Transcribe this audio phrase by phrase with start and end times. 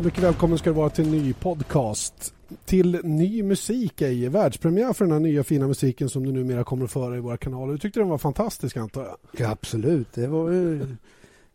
[0.00, 2.34] Så mycket välkommen ska du vara till en ny podcast.
[2.64, 6.84] Till ny musik, ej världspremiär för den här nya fina musiken som du numera kommer
[6.84, 7.72] att föra i våra kanaler.
[7.72, 9.16] Du tyckte den var fantastisk antar jag?
[9.32, 10.12] Ja, absolut.
[10.12, 10.86] Det var ju,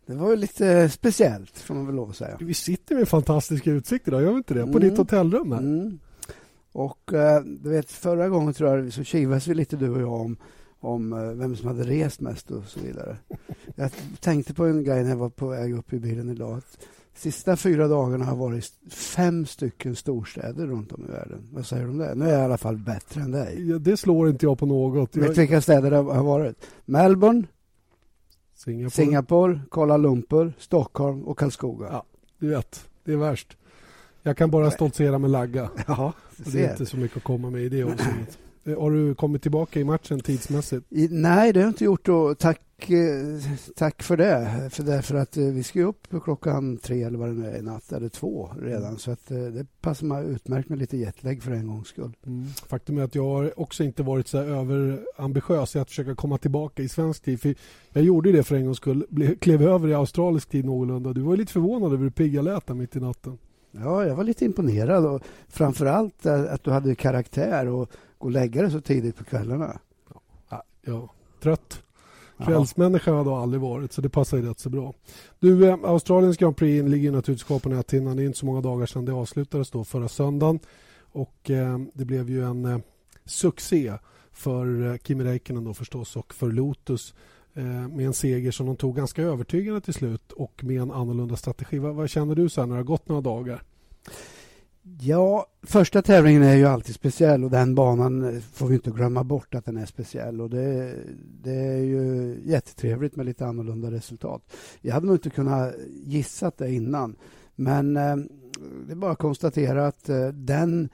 [0.06, 2.36] det var ju lite speciellt får man väl lov att säga.
[2.40, 4.62] Vi sitter med fantastiska utsikter idag, gör vi inte det?
[4.62, 4.80] På mm.
[4.80, 5.58] ditt hotellrum här.
[5.58, 5.98] Mm.
[6.72, 10.12] Och eh, du vet, förra gången tror jag så kivades vi lite du och jag
[10.12, 10.36] om
[10.80, 13.16] om eh, vem som hade rest mest och så vidare.
[13.74, 13.90] Jag
[14.20, 16.58] tänkte på en grej när jag var på väg upp i bilen idag.
[16.58, 16.78] Att
[17.16, 21.48] sista fyra dagarna har varit fem stycken storstäder runt om i världen.
[21.52, 22.14] Vad säger du om det?
[22.14, 23.70] Nu är jag i alla fall bättre än dig.
[23.70, 25.16] Ja, det slår inte jag på något.
[25.16, 26.56] Vet du vilka städer det har varit?
[26.84, 27.44] Melbourne,
[28.54, 31.86] Singapore, Singapore Kuala Lumpur, Stockholm och Karlskoga.
[31.90, 32.04] Ja,
[32.38, 33.56] du vet, det är värst.
[34.22, 35.70] Jag kan bara stoltsera med lagga.
[35.86, 38.38] Ja, det är inte så mycket att komma med i det avseendet.
[38.66, 40.86] Eh, har du kommit tillbaka i matchen tidsmässigt?
[40.90, 42.08] I, nej, det har jag inte gjort.
[42.08, 43.40] Och tack, eh,
[43.76, 44.68] tack för det.
[44.70, 47.62] För därför att eh, vi ska upp klockan tre eller vad det nu är i
[47.62, 48.98] natt, eller två redan.
[48.98, 52.12] Så att det passar mig utmärkt med lite jetlag för en gångs skull.
[52.26, 52.46] Mm.
[52.68, 56.82] Faktum är att jag har också inte varit så överambitiös i att försöka komma tillbaka
[56.82, 57.40] i svensk tid.
[57.40, 57.54] För
[57.92, 59.36] jag gjorde det för en gångs skull.
[59.40, 61.12] Klev över i australisk tid någorlunda.
[61.12, 63.38] Du var lite förvånad över hur pigga lät mitt i natten.
[63.80, 65.06] Ja, jag var lite imponerad.
[65.06, 67.66] Och framför allt att du hade karaktär.
[67.66, 69.78] och gå och lägga dig så tidigt på kvällarna.
[70.50, 71.10] Ja, ja.
[71.42, 71.82] trött.
[72.44, 74.94] Kvällsmänniska har jag aldrig varit, så det passar ju rätt så bra.
[75.38, 78.16] Du, eh, Australiens Grand Prix ligger naturligtvis kvar på näthinnan.
[78.16, 80.58] Det är inte så många dagar sedan det avslutades då, förra söndagen.
[80.98, 82.78] Och eh, det blev ju en eh,
[83.24, 83.92] succé
[84.32, 87.14] för eh, Kimi Räikkönen då förstås och för Lotus
[87.54, 91.36] eh, med en seger som de tog ganska övertygande till slut och med en annorlunda
[91.36, 91.78] strategi.
[91.78, 93.62] Vad, vad känner du så här när det har gått några dagar?
[95.00, 99.24] Ja, första tävlingen är ju alltid speciell och den banan eh, får vi inte glömma
[99.24, 100.40] bort att den är speciell.
[100.40, 100.94] Och det,
[101.42, 104.42] det är ju jättetrevligt med lite annorlunda resultat.
[104.80, 105.74] Jag hade nog inte kunnat
[106.04, 107.16] gissa det innan.
[107.54, 108.16] Men eh,
[108.86, 110.88] det är bara att konstatera att eh, den,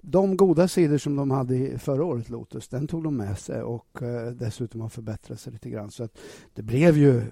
[0.00, 4.02] de goda sidor som de hade förra året, Lotus, den tog de med sig och
[4.02, 5.90] eh, dessutom har förbättrat sig lite grann.
[5.90, 6.18] Så att
[6.54, 7.22] det blev ju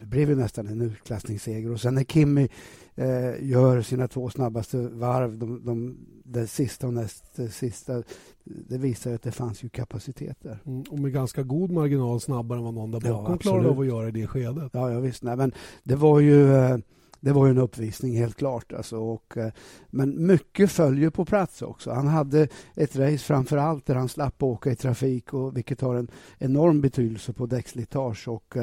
[0.00, 1.72] det blev ju nästan en utklassningsseger.
[1.72, 2.48] Och sen när Kimmy
[2.94, 8.02] eh, gör sina två snabbaste varv, de, de, det sista och näst sista,
[8.44, 10.58] det visar att det fanns ju kapacitet där.
[10.66, 13.80] Mm, och med ganska god marginal snabbare än vad någon där bakom ja, klarade av
[13.80, 14.70] att göra i det skedet.
[14.72, 15.22] Ja, ja visst.
[15.22, 15.52] Nej, men
[15.82, 16.54] det var ju...
[16.54, 16.78] Eh,
[17.22, 18.72] det var en uppvisning helt klart.
[18.72, 19.52] Alltså, och, eh,
[19.90, 21.90] men mycket följer på plats också.
[21.90, 25.94] Han hade ett race framför allt där han slapp åka i trafik och vilket har
[25.94, 28.28] en enorm betydelse på däckslitage.
[28.28, 28.56] Och,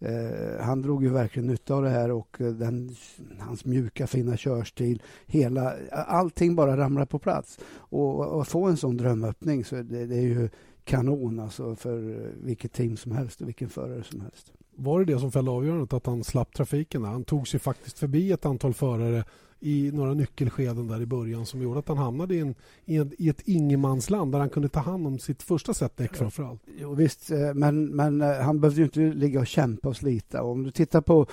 [0.00, 2.96] eh, han drog ju verkligen nytta av det här och eh, den,
[3.38, 5.02] hans mjuka fina körstil.
[5.26, 7.58] Hela, allting bara ramlar på plats.
[7.74, 10.48] Och att få en sån drömöppning så det, det är ju
[10.84, 11.98] kanon alltså för
[12.42, 14.52] vilket team som helst och vilken förare som helst.
[14.80, 17.04] Var det det som fällde avgörandet, att han slapp trafiken?
[17.04, 19.24] Han tog sig faktiskt förbi ett antal förare
[19.60, 23.12] i några nyckelskeden där i början som gjorde att han hamnade i, en, i, en,
[23.18, 26.62] i ett ingenmansland där han kunde ta hand om sitt första set däck framför allt.
[26.80, 30.42] Jo, visst, eh, men, men eh, han behövde ju inte ligga och kämpa och slita.
[30.42, 31.26] Om du tittar på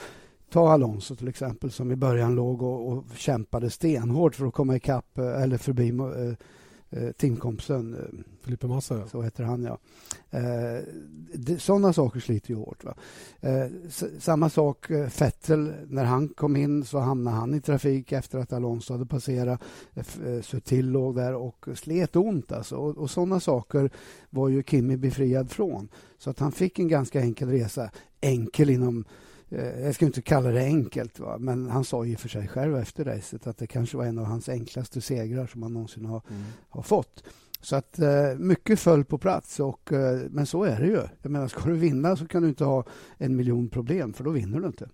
[0.51, 4.75] Ta Alonso till exempel som i början låg och, och kämpade stenhårt för att komma
[4.75, 5.91] ikapp eh, eller förbi
[6.95, 7.94] eh, teamkompisen.
[7.94, 8.00] Eh,
[8.41, 9.07] Filipe Massa, ja.
[9.07, 9.78] Så heter han, ja.
[10.29, 10.79] Eh,
[11.57, 12.83] sådana saker sliter ju hårt.
[13.39, 13.67] Eh,
[14.19, 18.53] samma sak eh, Fettel, när han kom in så hamnade han i trafik efter att
[18.53, 19.61] Alonso hade passerat.
[19.94, 22.51] Eh, Sutil låg där och slet ont.
[22.51, 22.75] Alltså.
[22.75, 23.89] Och, och sådana saker
[24.29, 25.89] var ju Kimi befriad från.
[26.17, 27.89] Så att han fick en ganska enkel resa.
[28.22, 29.05] Enkel inom Eh,
[29.57, 31.38] jag ska inte kalla det enkelt, va?
[31.39, 34.25] men han sa ju för sig själv efter racet att det kanske var en av
[34.25, 36.43] hans enklaste segrar som han någonsin har, mm.
[36.69, 37.23] har fått.
[37.61, 41.01] Så att eh, mycket föll på plats, och, eh, men så är det ju.
[41.21, 42.84] Jag menar, ska du vinna så kan du inte ha
[43.17, 44.90] en miljon problem, för då vinner du inte.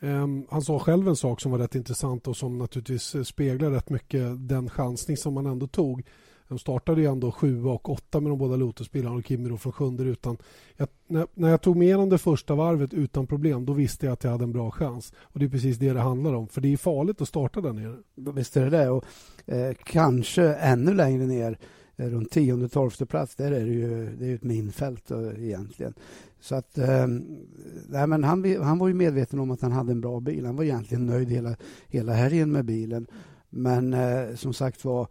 [0.00, 3.90] Um, han sa själv en sak som var rätt intressant och som naturligtvis speglar rätt
[3.90, 6.02] mycket den chansning som man ändå tog.
[6.52, 10.04] De startade ju ändå sju och åtta med de båda Lotusbilarna och Kimi från sjunde
[10.04, 10.36] rutan.
[10.76, 14.12] Jag, när, när, jag tog med igenom det första varvet utan problem då visste jag
[14.12, 15.12] att jag hade en bra chans.
[15.20, 16.48] Och Det är precis det det handlar om.
[16.48, 17.96] För det är farligt att starta där nere.
[18.14, 18.88] Visst är det det.
[18.88, 19.04] Och,
[19.46, 21.58] eh, kanske ännu längre ner
[21.96, 23.34] eh, runt tionde, tolfte plats.
[23.34, 25.94] Där är det ju det är ett minfält då, egentligen.
[26.40, 27.06] Så att, eh,
[27.88, 30.46] nej, men han, han var ju medveten om att han hade en bra bil.
[30.46, 31.56] Han var egentligen nöjd hela,
[31.88, 33.06] hela helgen med bilen.
[33.50, 35.08] Men eh, som sagt var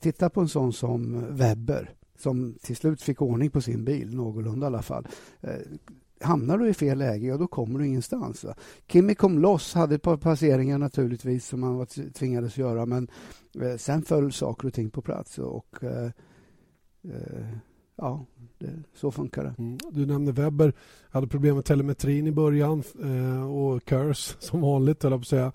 [0.00, 4.66] Titta på en sån som Webber som till slut fick ordning på sin bil, någorlunda
[4.66, 5.06] i alla fall.
[5.40, 5.50] Eh,
[6.20, 8.44] hamnar du i fel läge, ja, då kommer du ingenstans.
[8.44, 8.54] Va?
[8.86, 13.08] Kimi kom loss, hade ett par passeringar naturligtvis som han var tvingades göra men
[13.60, 15.38] eh, sen föll saker och ting på plats.
[15.38, 16.10] Och, eh,
[17.04, 17.48] eh
[17.96, 18.26] ja,
[18.58, 19.54] det, så funkar det.
[19.58, 19.78] Mm.
[19.90, 20.72] Du nämnde Webber,
[21.10, 25.52] hade problem med telemetrin i början eh, och Curse som vanligt, eller på att säga.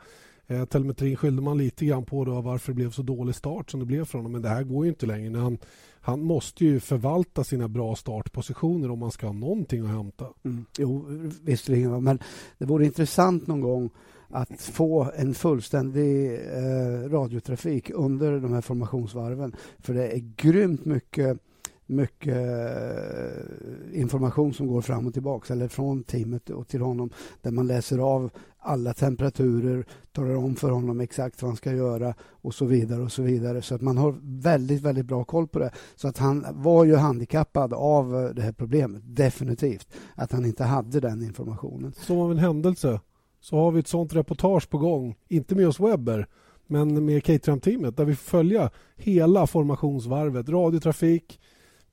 [0.47, 3.79] Eh, telemetrin skyllde man lite grann på då varför det blev så dålig start som
[3.79, 4.31] det blev för honom.
[4.31, 5.37] Men det här går ju inte längre.
[5.37, 5.57] Han,
[6.01, 10.25] han måste ju förvalta sina bra startpositioner om man ska ha någonting att hämta.
[10.43, 10.65] Mm.
[10.77, 11.05] Jo,
[11.41, 12.03] visserligen.
[12.03, 12.19] Men
[12.57, 13.89] det vore intressant någon gång
[14.29, 19.55] att få en fullständig eh, radiotrafik under de här formationsvarven.
[19.79, 21.39] För det är grymt mycket
[21.85, 27.09] mycket eh, information som går fram och tillbaka eller från teamet och till honom
[27.41, 28.31] där man läser av
[28.63, 33.11] alla temperaturer, talar om för honom exakt vad han ska göra och så vidare och
[33.11, 33.61] så vidare.
[33.61, 35.71] Så att man har väldigt, väldigt bra koll på det.
[35.95, 39.87] Så att han var ju handikappad av det här problemet, definitivt.
[40.15, 41.93] Att han inte hade den informationen.
[41.93, 42.99] Som av en händelse
[43.39, 46.27] så har vi ett sånt reportage på gång, inte med oss Webber,
[46.67, 51.39] men med Caterham-teamet där vi får följa hela formationsvarvet, radiotrafik,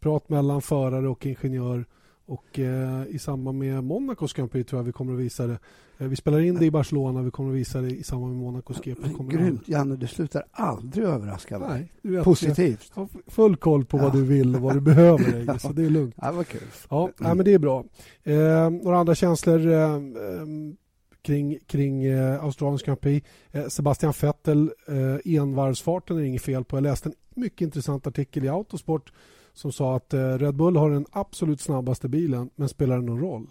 [0.00, 1.86] prat mellan förare och ingenjör
[2.30, 5.58] och eh, i samband med Monacos Grand Prix tror jag vi kommer att visa det.
[5.98, 8.42] Eh, vi spelar in det i Barcelona, vi kommer att visa det i samband med
[8.42, 9.02] Monacos GP.
[9.28, 11.92] Grymt, Janne, du slutar aldrig överraska mig.
[12.02, 12.92] Nej, Positivt.
[12.94, 14.02] Jag har full koll på ja.
[14.02, 16.14] vad du vill och vad du behöver, dig, så det är lugnt.
[16.22, 16.60] Ja, vad kul.
[16.90, 17.14] Ja, mm.
[17.18, 17.84] nej, men det är bra.
[18.22, 20.00] Eh, några andra känslor eh, eh
[21.22, 23.28] kring, kring eh, Australiens Grand Prix.
[23.52, 26.76] Eh, Sebastian Vettel, eh, envarvsfarten är inget fel på.
[26.76, 29.12] Jag läste en mycket intressant artikel i Autosport
[29.54, 33.20] som sa att eh, Red Bull har den absolut snabbaste bilen, men spelar det någon
[33.20, 33.46] roll?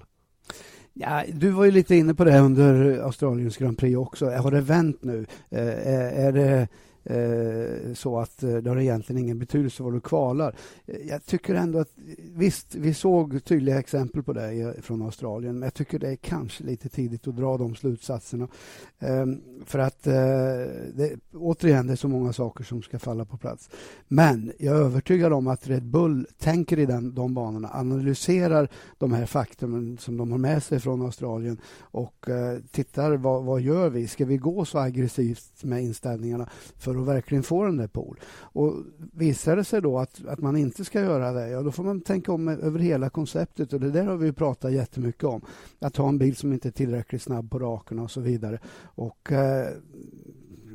[0.94, 4.30] Ja, du var ju lite inne på det under Australiens Grand Prix också.
[4.30, 5.25] Har det vänt nu?
[5.50, 6.68] Eh, eh, är det
[7.04, 10.56] Eh, så att eh, det har egentligen ingen betydelse var du kvalar.
[10.86, 11.92] Eh, jag tycker ändå att
[12.36, 16.63] visst, vi såg tydliga exempel på det från Australien, men jag tycker det är kanske
[16.63, 18.48] lite tidigt att dra de slutsatserna.
[19.00, 23.69] Ehm, för att det, återigen, det är så många saker som ska falla på plats.
[24.07, 29.13] Men jag är övertygad om att Red Bull tänker i den, de banorna, analyserar de
[29.13, 32.25] här faktumen som de har med sig från Australien och
[32.72, 34.07] tittar vad, vad gör vi?
[34.07, 38.19] Ska vi gå så aggressivt med inställningarna för att verkligen få den där pool.
[38.41, 41.83] Och visar det sig då att, att man inte ska göra det, ja då får
[41.83, 45.41] man tänka om över hela konceptet och det där har vi pratat jättemycket om.
[45.80, 48.59] Att ha en bil som inte är tillräckligt snabb på rakorna och så vidare.
[48.83, 49.68] Och eh,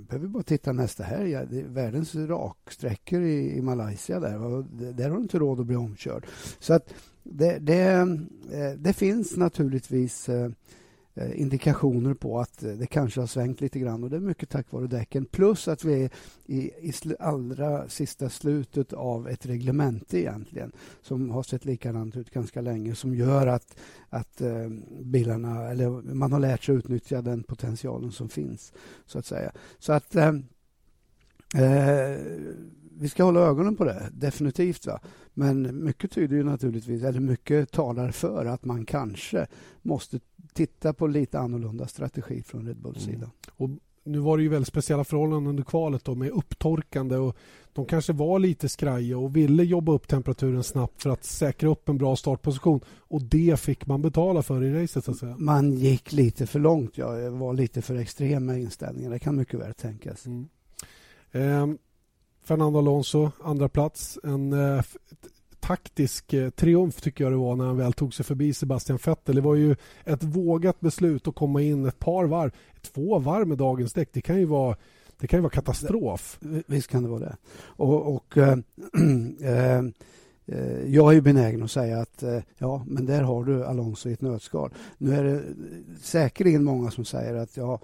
[0.09, 1.31] behöver bara titta nästa helg.
[1.31, 4.21] Ja, det är världens raksträckor i, i Malaysia.
[4.21, 6.27] Där, och där har du inte råd att bli omkörd.
[6.59, 7.83] Så att det, det,
[8.53, 10.49] eh, det finns naturligtvis Eh,
[11.17, 14.49] Eh, indikationer på att eh, det kanske har svängt lite grann och det är mycket
[14.49, 15.25] tack vare däcken.
[15.25, 16.11] Plus att vi är
[16.47, 20.73] i, i allra sista slutet av ett reglemente egentligen
[21.03, 23.77] som har sett likadant ut ganska länge som gör att,
[24.09, 24.69] att eh,
[25.01, 28.73] bilarna, eller man har lärt sig utnyttja den potentialen som finns
[29.07, 29.53] så att säga.
[29.79, 30.33] Så att eh,
[31.55, 32.19] eh
[33.05, 34.87] vi ska hålla ögonen på det, definitivt.
[34.87, 35.01] Va?
[35.35, 39.47] Men mycket tyder ju naturligtvis, eller mycket talar för att man kanske
[39.83, 40.21] måste
[40.53, 43.15] titta på lite annorlunda strategi från Red Bulls mm.
[43.15, 43.31] sida.
[43.57, 43.71] Och
[44.05, 47.37] nu var det ju väldigt speciella förhållanden under kvalet då, med upptorkande och
[47.73, 51.89] de kanske var lite skraja och ville jobba upp temperaturen snabbt för att säkra upp
[51.89, 55.37] en bra startposition och det fick man betala för i racet så att säga.
[55.39, 59.11] Man gick lite för långt, ja, var lite för extrem med inställningen.
[59.11, 60.27] Det kan mycket väl tänkas.
[60.27, 61.79] Mm.
[62.45, 64.19] Fernando Alonso, andra plats.
[64.25, 64.83] En eh,
[65.61, 69.35] taktisk eh, triumf tycker jag det var när han väl tog sig förbi Sebastian Vettel.
[69.35, 72.51] Det var ju ett vågat beslut att komma in ett par varv.
[72.83, 74.77] Två varv med dagens däck, det kan ju vara
[75.19, 76.39] det kan ju vara katastrof.
[76.67, 77.37] Visst kan det vara det.
[77.57, 78.59] Och, och äh,
[79.43, 79.85] äh,
[80.87, 84.13] jag är ju benägen att säga att äh, ja, men där har du Alonso i
[84.13, 84.71] ett nötskal.
[84.99, 85.43] Nu är det
[86.03, 87.81] säkerligen många som säger att ja,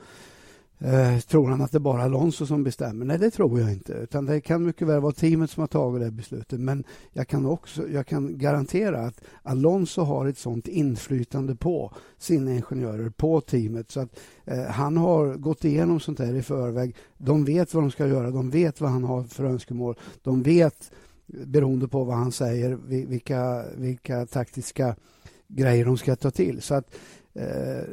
[0.82, 3.04] Eh, tror han att det bara är Alonso som bestämmer?
[3.04, 3.92] Nej, det tror jag inte.
[3.92, 6.60] Utan Det kan mycket väl vara teamet som har tagit det beslutet.
[6.60, 12.54] Men jag kan, också, jag kan garantera att Alonso har ett sånt inflytande på sina
[12.54, 13.90] ingenjörer, på teamet.
[13.90, 16.96] Så att eh, Han har gått igenom sånt här i förväg.
[17.18, 19.94] De vet vad de ska göra, de vet vad han har för önskemål.
[20.22, 20.92] De vet,
[21.26, 24.96] beroende på vad han säger, vilka, vilka taktiska
[25.48, 26.62] grejer de ska ta till.
[26.62, 26.94] Så att
[27.34, 27.84] eh,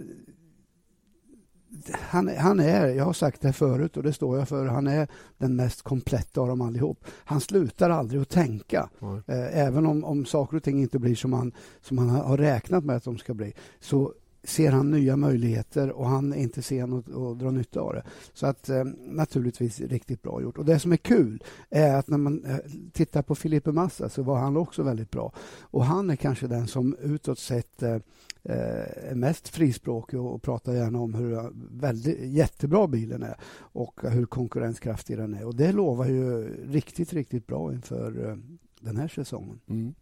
[1.92, 5.08] han, han, är, jag har sagt det förut och det står jag för, han är
[5.38, 7.06] den mest kompletta av dem allihop.
[7.26, 8.90] Han slutar aldrig att tänka.
[9.28, 12.84] Eh, även om, om saker och ting inte blir som han, som han har räknat
[12.84, 14.14] med att de ska bli så
[14.48, 18.04] ser han nya möjligheter och han är inte sen att, att dra nytta av det.
[18.34, 20.58] Så att eh, naturligtvis riktigt bra gjort.
[20.58, 22.58] Och det som är kul är att när man eh,
[22.94, 25.34] tittar på Filipe Massa så var han också väldigt bra.
[25.62, 27.96] Och han är kanske den som utåt sett eh,
[28.44, 34.26] eh är mest frispråkig och pratar gärna om hur väldigt, jättebra bilen är och hur
[34.26, 35.46] konkurrenskraftig den är.
[35.46, 38.38] Och det lovar ju riktigt, riktigt bra inför eh,
[38.80, 39.60] den här säsongen.
[39.68, 39.94] Mm.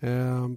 [0.00, 0.56] Ehm,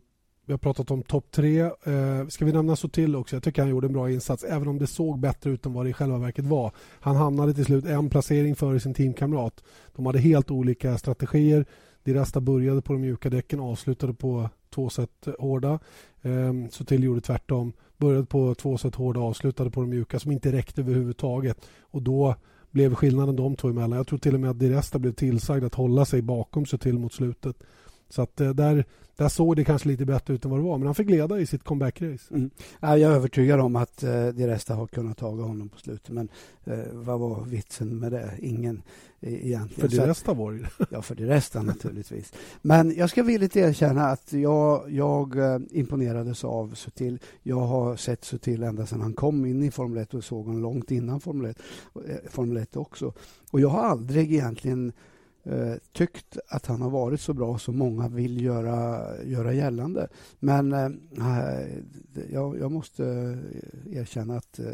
[0.52, 1.62] vi har pratat om topp tre.
[1.62, 3.36] Eh, ska vi nämna Sotil också?
[3.36, 5.86] Jag tycker han gjorde en bra insats även om det såg bättre ut än vad
[5.86, 6.72] det i själva verket var.
[7.00, 9.64] Han hamnade till slut en placering före sin teamkamrat.
[9.96, 11.66] De hade helt olika strategier.
[12.04, 15.80] Diresta började på de mjuka däcken och avslutade på två set hårda.
[16.22, 17.74] Eh, Sotil gjorde tvärtom.
[17.98, 21.58] Började på två set hårda och avslutade på de mjuka som inte räckte överhuvudtaget.
[21.82, 22.36] Och då
[22.72, 23.98] blev skillnaden de två emellan.
[23.98, 27.14] Jag tror till och med att Diresta blev tillsagd att hålla sig bakom Sotil mot
[27.14, 27.56] slutet.
[28.12, 30.78] Så att eh, där, där såg det kanske lite bättre ut än vad det var.
[30.78, 32.34] Men han fick leda i sitt comeback-race.
[32.34, 32.50] Mm.
[32.80, 36.10] Ja, jag är övertygad om att eh, de resta har kunnat ta honom på slutet.
[36.10, 36.30] Men
[36.64, 38.32] eh, vad var vitsen med det?
[38.40, 38.82] Ingen
[39.20, 39.90] eh, egentligen.
[39.90, 42.34] För de resta var det Ja, för de resta naturligtvis.
[42.62, 45.36] Men jag ska villigt erkänna att jag, jag
[45.72, 47.20] imponerades av Sutil.
[47.44, 50.62] Jag har sett Sutil ända sedan han kom in i Formel 1 och såg honom
[50.62, 51.60] långt innan Formel 1,
[52.08, 53.14] eh, Formel 1 också.
[53.52, 54.94] Och jag har aldrig egentligen
[55.44, 60.08] eh, tyckt att han har varit så bra som många vill göra, göra gällande.
[60.40, 60.90] Men eh,
[62.32, 63.04] jag, jag, måste
[63.92, 64.66] erkänna att eh,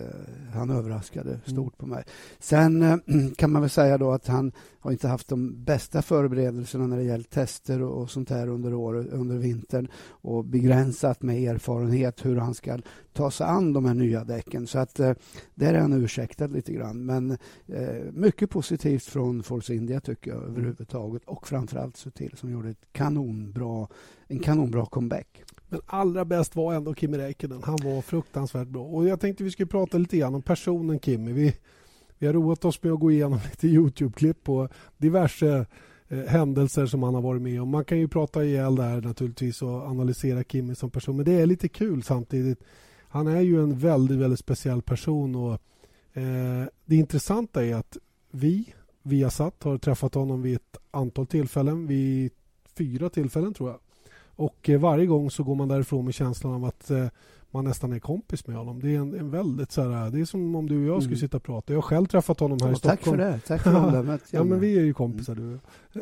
[0.53, 1.41] han överraskade mm.
[1.45, 2.03] stort på mig.
[2.39, 2.97] Sen eh,
[3.37, 7.03] kan man väl säga då att han har inte haft de bästa förberedelserna när det
[7.03, 12.35] gäller tester och, och sånt här under, året, under vintern och begränsat med erfarenhet hur
[12.35, 12.79] han ska
[13.13, 14.67] ta sig an de här nya däcken.
[14.67, 15.13] Så att eh,
[15.55, 17.05] där är han ursäktad lite grann.
[17.05, 17.31] Men
[17.67, 22.85] eh, mycket positivt från Force India tycker jag överhuvudtaget och framförallt Sutil som gjorde ett
[22.91, 23.87] kanonbra,
[24.27, 25.43] en kanonbra comeback.
[25.69, 27.63] Men allra bäst var ändå Kimi Räikkönen.
[27.63, 28.83] Han var fruktansvärt bra.
[28.83, 31.31] Och jag tänkte vi skulle prata lite grann om personen Kimi.
[31.31, 31.55] Vi,
[32.17, 35.65] vi har roat oss med att gå igenom lite Youtube-klipp på diverse
[36.07, 37.69] eh, händelser som han har varit med om.
[37.69, 41.15] Man kan ju prata ihjäl där naturligtvis och analysera Kimi som person.
[41.15, 42.63] Men det är lite kul samtidigt.
[43.09, 45.53] Han är ju en väldigt, väldigt speciell person och
[46.13, 47.97] eh, det intressanta är att
[48.31, 48.73] vi,
[49.07, 51.87] Viasat, har träffat honom vid ett antal tillfällen.
[51.87, 52.31] Vid
[52.77, 53.79] fyra tillfällen tror jag.
[54.35, 57.07] Och eh, varje gång så går man därifrån med känslan av att eh,
[57.51, 58.79] man nästan är kompis med honom.
[58.79, 61.15] Det är en, en väldigt så här, det är som om du och jag skulle
[61.15, 61.19] mm.
[61.19, 61.73] sitta och prata.
[61.73, 62.97] Jag har själv träffat honom här oh, i Stockholm.
[62.97, 63.39] Tack för det.
[63.39, 64.21] Tack för omdömet.
[64.31, 65.59] ja, men vi är ju kompisar mm.
[65.93, 66.01] du.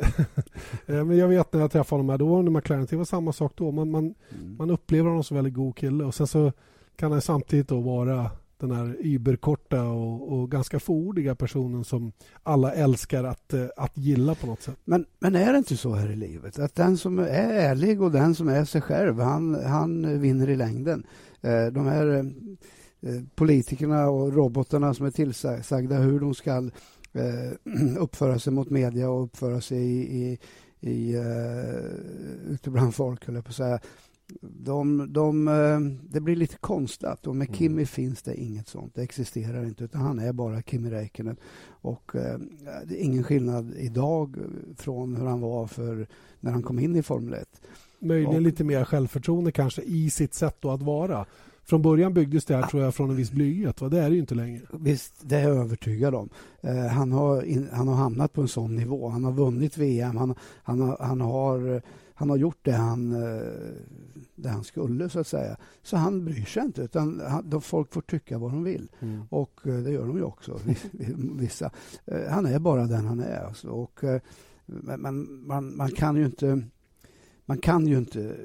[0.86, 3.32] Eh, men jag vet när jag träffade honom här, då under McLaren, det var samma
[3.32, 3.70] sak då.
[3.72, 4.56] Man, man, mm.
[4.58, 6.52] man upplever honom som en väldigt god kille och sen så
[6.96, 12.72] kan han samtidigt då vara den här überkorta och, och ganska fåordiga personen som alla
[12.72, 14.76] älskar att, eh, att gilla på något sätt.
[14.84, 18.12] Men, men är det inte så här i livet att den som är ärlig och
[18.12, 21.06] den som är sig själv, han, han vinner i längden.
[21.40, 22.06] Eh, de här
[23.00, 26.70] eh, politikerna och robotarna som är tillsagda hur de ska
[27.98, 30.38] uppföra sig mot media och uppföra sig i, i,
[30.90, 31.16] i,
[32.48, 33.80] ute bland folk, höll jag på att säga
[34.40, 35.80] de, de, eh,
[36.10, 37.58] det blir lite konstlat och med mm.
[37.58, 38.94] Kimi finns det inget sånt.
[38.94, 41.36] Det existerar inte utan han är bara Kimi Räikkönen.
[41.66, 42.38] Och eh,
[42.84, 44.36] det är ingen skillnad idag
[44.76, 46.06] från hur han var för
[46.40, 47.60] när han kom in i Formel 1.
[47.98, 51.26] Möjligen och, lite mer självförtroende kanske i sitt sätt att vara.
[51.64, 53.80] Från början byggdes det här tror jag från en viss blyghet.
[53.80, 53.88] Va?
[53.88, 54.60] Det är det ju inte längre.
[54.72, 56.28] Visst, det är jag övertygad om.
[56.60, 59.08] Eh, han, har in, han har hamnat på en sån nivå.
[59.08, 60.16] Han har vunnit VM.
[60.16, 61.82] Han, han, har, han har
[62.18, 63.72] han har gjort det han, eh,
[64.34, 65.56] det han skulle, så att säga.
[65.82, 68.90] Så han bryr sig inte, utan han, folk får tycka vad de vill.
[69.00, 69.22] Mm.
[69.30, 70.60] Och eh, det gör de ju också,
[71.38, 71.70] vissa.
[72.04, 73.44] Eh, han är bara den han är.
[73.44, 73.68] Alltså.
[73.68, 74.00] Och,
[74.66, 76.62] men man, man kan ju inte...
[77.48, 78.36] Man kan ju inte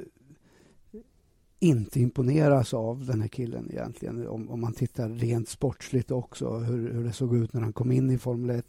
[1.60, 4.28] inte imponeras av den här killen egentligen.
[4.28, 7.92] Om, om man tittar rent sportsligt också, hur, hur det såg ut när han kom
[7.92, 8.66] in i Formel 1.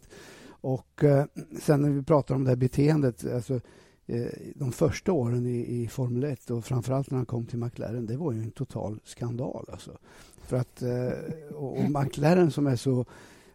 [0.47, 1.25] Och eh,
[1.61, 3.59] sen när vi pratar om det här beteendet, alltså,
[4.07, 8.05] Eh, de första åren i, i Formel 1 och framförallt när han kom till McLaren,
[8.05, 9.65] det var ju en total skandal.
[9.71, 9.97] Alltså.
[10.41, 13.05] För att, eh, och, och McLaren som är så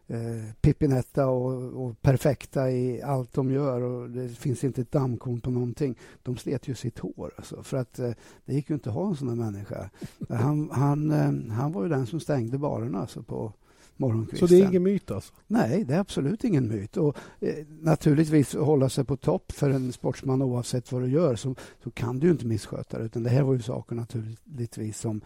[0.06, 5.40] eh, pippinetta och, och, perfekta i allt de gör och det finns inte ett dammkorn
[5.40, 5.98] på någonting.
[6.22, 7.34] De slet ju sitt hår.
[7.36, 8.10] Alltså, för att eh,
[8.44, 9.90] det gick ju inte att ha en sån här människa.
[10.28, 13.52] Han, han, eh, han var ju den som stängde barerna alltså, på
[13.98, 14.48] morgonkvisten.
[14.48, 15.34] Så det är ingen myt alltså?
[15.46, 16.96] Nej, det är absolut ingen myt.
[16.96, 21.54] Och, eh, naturligtvis hålla sig på topp för en sportsman oavsett vad du gör så,
[21.84, 23.04] så kan du inte missköta det.
[23.04, 25.20] Utan det här var ju saker naturligtvis som,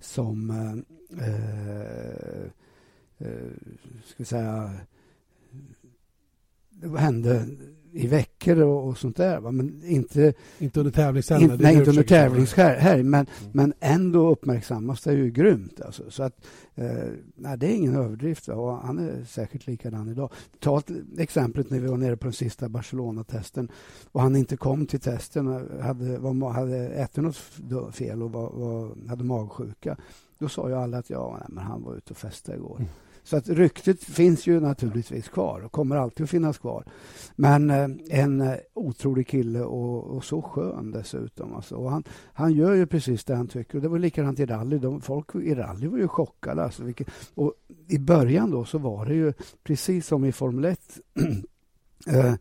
[0.00, 2.42] som eh, eh,
[3.18, 3.50] eh
[4.06, 4.70] ska säga
[6.80, 7.46] det hände
[7.98, 9.40] i veckor och, och sånt där.
[9.40, 9.50] Va?
[9.50, 11.50] Men inte, inte under tävlingshelgen?
[11.50, 13.02] In, nej, inte under tävlingshelg.
[13.02, 13.50] Men, mm.
[13.52, 15.80] men ändå uppmärksammas det ju grymt.
[15.80, 16.10] Alltså.
[16.10, 16.86] Så att, eh,
[17.34, 18.48] nej, det är ingen överdrift.
[18.48, 18.54] Va?
[18.54, 20.32] Och han är säkert likadan idag.
[20.60, 20.82] Ta
[21.18, 23.68] exemplet när vi var nere på den sista Barcelona-testen
[24.12, 25.46] och han inte kom till testen.
[25.80, 29.96] Hade, var, hade ätit något fel och var, var, hade magsjuka.
[30.38, 32.76] Då sa ju alla att ja, nej, men han var ute och festade igår.
[32.76, 32.90] Mm.
[33.28, 36.84] Så att ryktet finns ju naturligtvis kvar och kommer alltid att finnas kvar.
[37.36, 41.54] Men eh, en eh, otrolig kille och, och, så skön dessutom.
[41.54, 41.76] Alltså.
[41.76, 43.76] Och han, han gör ju precis det han tycker.
[43.76, 44.78] Och det var likadant i rally.
[44.78, 46.64] De, folk i rally var ju chockade.
[46.64, 47.54] Alltså, vilket, och
[47.88, 49.32] I början då så var det ju
[49.62, 50.80] precis som i Formel 1
[52.06, 52.34] eh,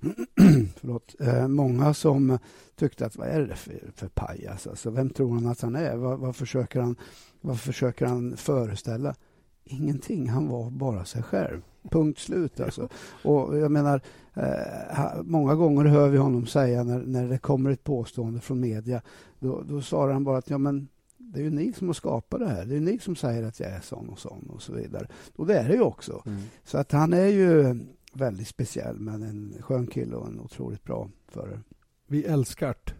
[0.76, 2.38] förlåt, eh, många som
[2.76, 4.66] tyckte att vad är det för, för pajas?
[4.66, 5.96] Alltså, vem tror han att han är?
[5.96, 6.96] Vad, vad, försöker han,
[7.40, 9.14] vad försöker han föreställa?
[9.64, 10.28] Ingenting.
[10.28, 11.60] Han var bara sig själv.
[11.90, 12.60] Punkt slut.
[12.60, 12.88] Alltså.
[13.24, 14.00] Och jag menar,
[14.34, 19.02] eh, många gånger hör vi honom säga när, när det kommer ett påstående från media,
[19.38, 22.40] då, då svarar han bara att ja, men det är ju ni som har skapat
[22.40, 22.64] det här.
[22.64, 25.08] Det är ni som säger att jag är sån och sån och så vidare.
[25.36, 26.22] Och det är det ju också.
[26.26, 26.40] Mm.
[26.64, 27.80] Så att han är ju
[28.12, 31.60] väldigt speciell, men en skön kille och en otroligt bra förare.
[32.06, 32.92] Vi älskar det.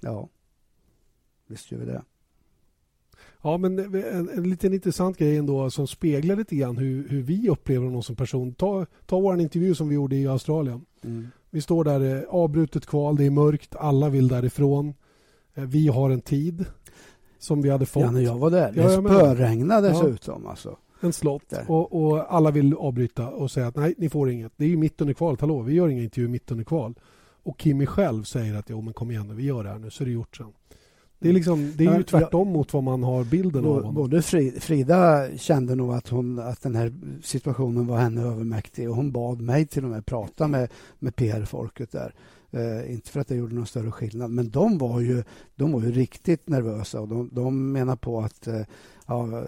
[0.00, 0.28] Ja,
[1.46, 2.02] visst gör vi det.
[3.42, 7.48] Ja, men en, en liten intressant grej ändå som speglar lite grann hur, hur vi
[7.48, 8.54] upplever honom som person.
[8.54, 10.84] Ta, ta vår intervju som vi gjorde i Australien.
[11.04, 11.28] Mm.
[11.50, 14.94] Vi står där, eh, avbrutet kval, det är mörkt, alla vill därifrån.
[15.54, 16.64] Eh, vi har en tid
[17.38, 18.02] som vi hade fått.
[18.02, 18.72] Ja, när jag var där.
[18.72, 20.42] Det spöregnade dessutom.
[20.44, 20.50] Ja.
[20.50, 20.76] Alltså.
[21.02, 24.52] En slott och, och, alla vill avbryta och säga att nej, ni får inget.
[24.56, 25.40] Det är ju mitt under kvalet.
[25.40, 26.94] Hallå, vi gör inga intervjuer mitt under kval.
[27.42, 29.90] Och Kimmy själv säger att jo, men kom igen nu, vi gör det här nu
[29.90, 30.52] så är det gjort sen.
[31.22, 33.94] Det är, liksom, det är ju tvärtom mot vad man har bilden av honom.
[33.94, 34.22] Både
[34.60, 39.40] Frida kände nog att, hon, att den här situationen var henne övermäktig och hon bad
[39.40, 42.14] mig till och med prata med, med PR-folket där.
[42.50, 45.24] Eh, inte för att det gjorde någon större skillnad, men de var ju,
[45.56, 48.62] de var ju riktigt nervösa och de, de menar på att eh,
[49.10, 49.44] ja,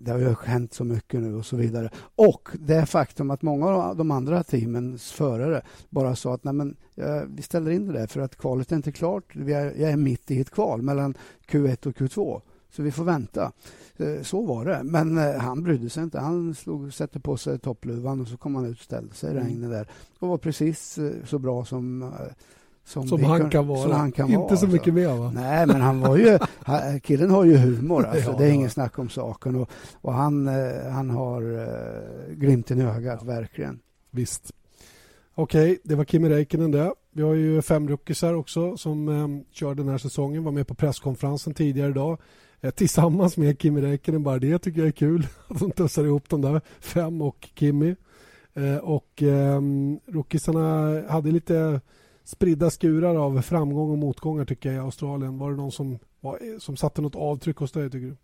[0.00, 1.90] det har ju hänt så mycket nu och så vidare.
[2.14, 6.76] Och det faktum att många av de andra teamens förare bara sa att Nej, men,
[6.94, 9.36] ja, vi ställer in det där för att kvalet är inte klart.
[9.36, 11.14] Vi är, jag är mitt i ett kval mellan
[11.48, 12.40] Q1 och Q2.
[12.70, 13.52] Så vi får vänta.
[13.96, 14.80] Eh, så var det.
[14.84, 16.20] Men eh, han brydde sig inte.
[16.20, 19.32] Han slog, satte på sig toppluvan och så kom han ut och ställde sig i
[19.32, 19.44] mm.
[19.44, 19.88] regnet där.
[20.18, 22.12] Och var precis eh, så bra som
[22.84, 23.82] som, som, han kan vara.
[23.82, 25.10] Som han kan inte vara, så mycket alltså.
[25.10, 25.32] mer va?
[25.34, 26.38] Nej, men han var ju...
[27.02, 28.04] killen har ju humor.
[28.04, 28.30] Alltså.
[28.30, 28.54] Ja, det är ja.
[28.54, 29.56] ingen snack om saken.
[29.56, 30.46] Och, och han,
[30.92, 33.80] han har uh, glimten i ögat, verkligen.
[34.10, 34.52] Visst.
[35.34, 36.94] Okej, okay, det var Kimi Räikkönen det.
[37.12, 40.44] Vi har ju fem rookisar också som um, kör den här säsongen.
[40.44, 42.18] Var med på presskonferensen tidigare idag.
[42.60, 44.22] Eh, tillsammans med Kimi Räikkönen.
[44.22, 45.26] Bara det tycker jag är kul.
[45.48, 47.96] Att de tussar ihop de där fem och Kimi.
[48.54, 49.60] Eh, och eh,
[50.06, 51.80] rookisarna hade lite
[52.24, 55.38] spridda skurar av framgång och motgångar tycker jag i Australien.
[55.38, 58.16] Var det någon som, var, som satte något avtryck hos dig tycker du?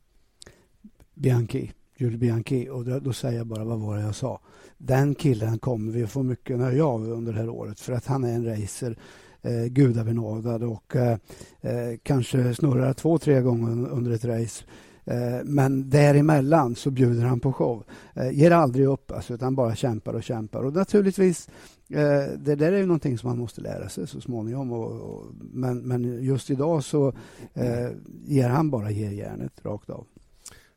[1.14, 2.68] Bianchi, Jules Bianchi.
[2.68, 4.40] Och då, då, säger jag bara vad var det jag sa.
[4.78, 8.06] Den killen kommer vi att få mycket nöje av under det här året för att
[8.06, 8.98] han är en racer
[9.42, 11.18] eh, gudabenådad och eh,
[11.60, 14.64] eh kanske snurrar två, tre gånger under ett race.
[15.10, 17.84] Eh, men däremellan så bjuder han på show.
[18.14, 20.62] Eh, ger aldrig upp, alltså, utan bara kämpar och kämpar.
[20.62, 21.48] Och naturligtvis,
[21.88, 24.72] eh, det där är ju någonting som man måste lära sig så småningom.
[24.72, 27.12] Och, och, men, men just idag så
[27.54, 27.88] eh,
[28.26, 30.06] ger han bara ger järnet rakt av.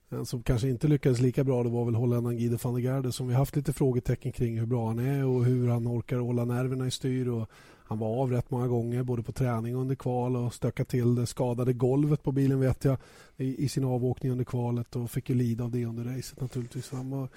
[0.09, 3.11] En som kanske inte lyckades lika bra det var väl holländaren Guido van der Garde
[3.11, 6.45] som vi haft lite frågetecken kring hur bra han är och hur han orkar hålla
[6.45, 7.27] nerverna i styr.
[7.27, 7.49] Och
[7.91, 11.15] han var av rätt många gånger, både på träning och under kval och stökade till
[11.15, 11.25] det.
[11.25, 12.97] Skadade golvet på bilen vet jag
[13.37, 16.91] i, i sin avåkning under kvalet och fick ju lida av det under racet naturligtvis.
[16.91, 17.29] Han var,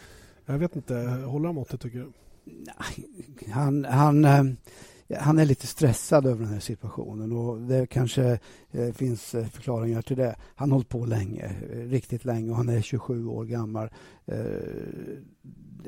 [0.47, 0.95] jag vet inte,
[1.27, 2.13] håller han måttet tycker du?
[3.51, 4.45] Han, han, eh,
[5.19, 8.39] han är lite stressad över den här situationen och det kanske
[8.71, 10.37] eh, finns eh, förklaringar till det.
[10.55, 13.89] Han har hållit på länge, riktigt länge och han är 27 år gammal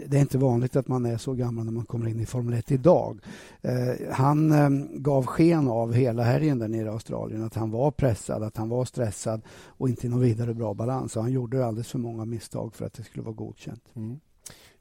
[0.06, 2.54] det är inte vanligt att man är så gammal när man kommer in i Formel
[2.54, 3.18] 1 idag.
[3.62, 7.90] Eh, han eh, gav sken av hela helgen där nere i Australien att han var
[7.90, 11.16] pressad, att han var stressad och inte i någon vidare bra balans.
[11.16, 13.82] Och han gjorde alldeles för många misstag för att det skulle vara godkänt.
[13.94, 14.20] Mm.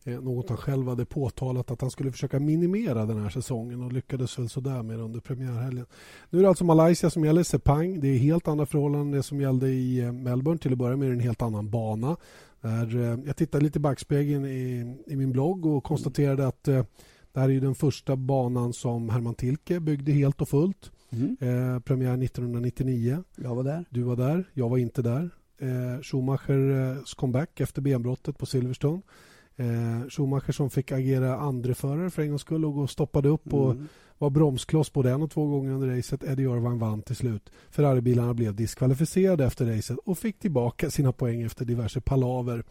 [0.08, 3.94] Eh, något han själv hade påtalat att han skulle försöka minimera den här säsongen och
[3.94, 5.86] lyckades väl sådär med det under premiärhelgen.
[6.30, 8.00] Nu är det alltså Malaysia som gäller, Sepang.
[8.00, 10.58] Det är helt andra förhållanden än det som gällde i eh, Melbourne.
[10.58, 12.18] Till att börja med är det en helt annan bana.
[12.66, 16.86] Där, eh, jag tittade lite i backspegeln i, i min blogg och konstaterade att eh,
[17.34, 20.92] det här är den första banan som Herman Tilke byggde helt och fullt.
[21.10, 21.38] Mm.
[21.40, 23.24] Eh, premiär 1999.
[23.36, 23.86] Jag var där.
[23.90, 24.50] Du var där.
[24.54, 25.30] Jag var inte där.
[25.58, 29.02] Eh, Schumachers comeback efter benbrottet på Silverstone.
[29.58, 33.54] Eh, Schumacher som fick agera andreförare för en gångs skull och gå och stoppade upp
[33.54, 33.88] och mm.
[34.18, 36.24] var bromskloss både en och två gånger under racet.
[36.24, 37.52] Eddie Irvine vann till slut.
[37.70, 42.64] Ferraribilarna blev diskvalificerade efter racet och fick tillbaka sina poäng efter diverse palaver.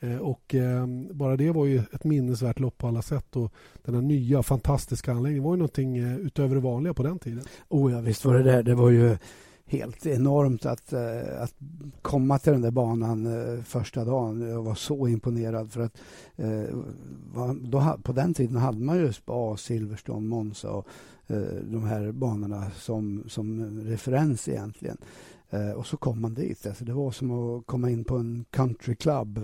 [0.00, 3.36] Eh, och eh, bara det var ju ett minnesvärt lopp på alla sätt.
[3.36, 3.52] Och
[3.84, 7.44] den här nya fantastiska anläggningen var ju någonting eh, utöver det vanliga på den tiden.
[7.68, 8.62] Oh ja, visst var det det.
[8.62, 9.16] Det var ju
[9.66, 11.54] helt enormt att, eh, att
[12.02, 14.40] komma till den där banan eh, första dagen.
[14.40, 15.72] Jag var så imponerad.
[15.72, 16.00] för att
[16.36, 16.76] eh,
[17.60, 20.86] då, På den tiden hade man ju Spa, Silverstone, Monza och
[21.62, 24.96] de här banorna som, som referens egentligen.
[25.76, 26.66] Och så kom man dit.
[26.66, 29.40] Alltså det var som att komma in på en countryclub.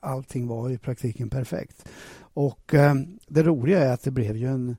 [0.00, 1.88] Allting var i praktiken perfekt.
[2.18, 2.74] Och
[3.26, 4.76] det roliga är att det blev ju en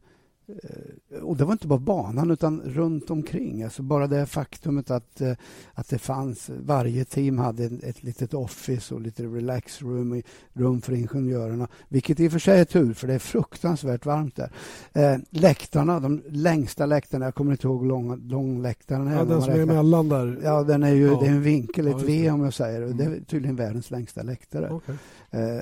[1.21, 3.63] och det var inte bara banan, utan runt omkring.
[3.63, 5.33] Alltså bara det faktumet att, eh,
[5.73, 6.49] att det fanns...
[6.59, 10.21] Varje team hade ett litet office och lite relax room,
[10.53, 11.67] rum för ingenjörerna.
[11.89, 14.51] Vilket i och för sig är tur, för det är fruktansvärt varmt där.
[14.93, 19.07] Eh, läktarna, de längsta läktarna, jag kommer inte ihåg lång, lång läktaren.
[19.07, 20.39] Ja, den som är emellan där.
[20.43, 21.19] Ja, den är ju, ja.
[21.21, 22.81] det är en vinkel, ett ja, V om jag säger.
[22.81, 22.97] Mm.
[22.97, 24.73] Det är tydligen världens längsta läktare.
[24.73, 24.95] Okay.
[25.31, 25.61] Eh,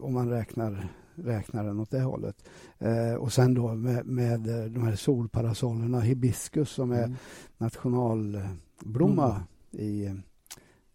[0.00, 0.88] om man räknar
[1.24, 2.44] räknar den åt det hållet.
[2.78, 7.16] Eh, och sen då med, med de här solparasollerna, hibiskus som är mm.
[7.58, 9.86] nationalblomma mm.
[9.86, 10.20] i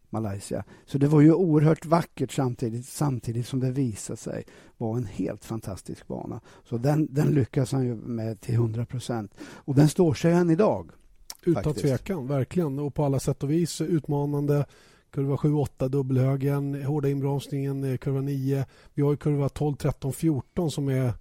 [0.09, 0.63] Malaysia.
[0.85, 4.43] Så det var ju oerhört vackert samtidigt, samtidigt som det visade sig
[4.77, 6.41] vara en helt fantastisk bana.
[6.63, 9.33] Så den, den lyckas han ju med till 100 procent.
[9.41, 10.91] Och den står sig än idag.
[11.45, 11.85] Utan faktiskt.
[11.85, 12.79] tvekan, verkligen.
[12.79, 14.65] Och på alla sätt och vis utmanande
[15.15, 18.65] kurva 7, 8 dubbelhögen, hårda inbromsningen, eh, kurva 9.
[18.93, 21.13] Vi har ju kurva 12, 13, 14 som är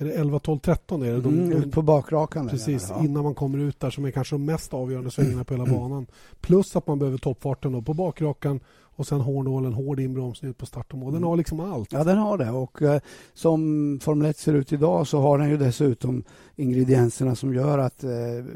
[0.00, 1.02] är det 11, 12, 13?
[1.02, 1.20] Är det?
[1.20, 2.48] De, mm, ut på bakrakan.
[2.48, 3.04] Precis, ja.
[3.04, 6.06] innan man kommer ut där som är kanske de mest avgörande svängarna på hela banan.
[6.40, 8.60] Plus att man behöver toppfarten då på bakrakan
[9.00, 11.12] och sen hårnålen, hård inbromsning ut på startområdet.
[11.12, 11.28] Den mm.
[11.28, 11.92] har liksom allt.
[11.92, 12.50] Ja, den har det.
[12.50, 13.00] Och eh,
[13.34, 16.24] som Formel 1 ser ut idag så har den ju dessutom
[16.56, 18.10] ingredienserna som gör att, eh,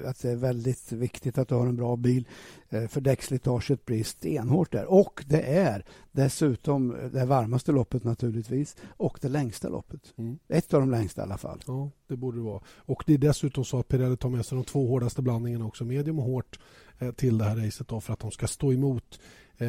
[0.07, 2.29] att det är väldigt viktigt att du har en bra bil.
[2.75, 4.85] Eh, för däckslitaget blir stenhårt där.
[4.85, 10.15] Och det är dessutom det varmaste loppet naturligtvis och det längsta loppet.
[10.17, 10.39] Mm.
[10.49, 11.63] Ett av de längsta i alla fall.
[11.67, 12.63] Ja, det borde det vara.
[12.77, 15.85] Och det är dessutom så att Pirelli tar med sig de två hårdaste blandningarna också,
[15.85, 16.59] medium och hårt,
[16.99, 19.21] eh, till det här racet då, för att de ska stå emot
[19.59, 19.69] eh,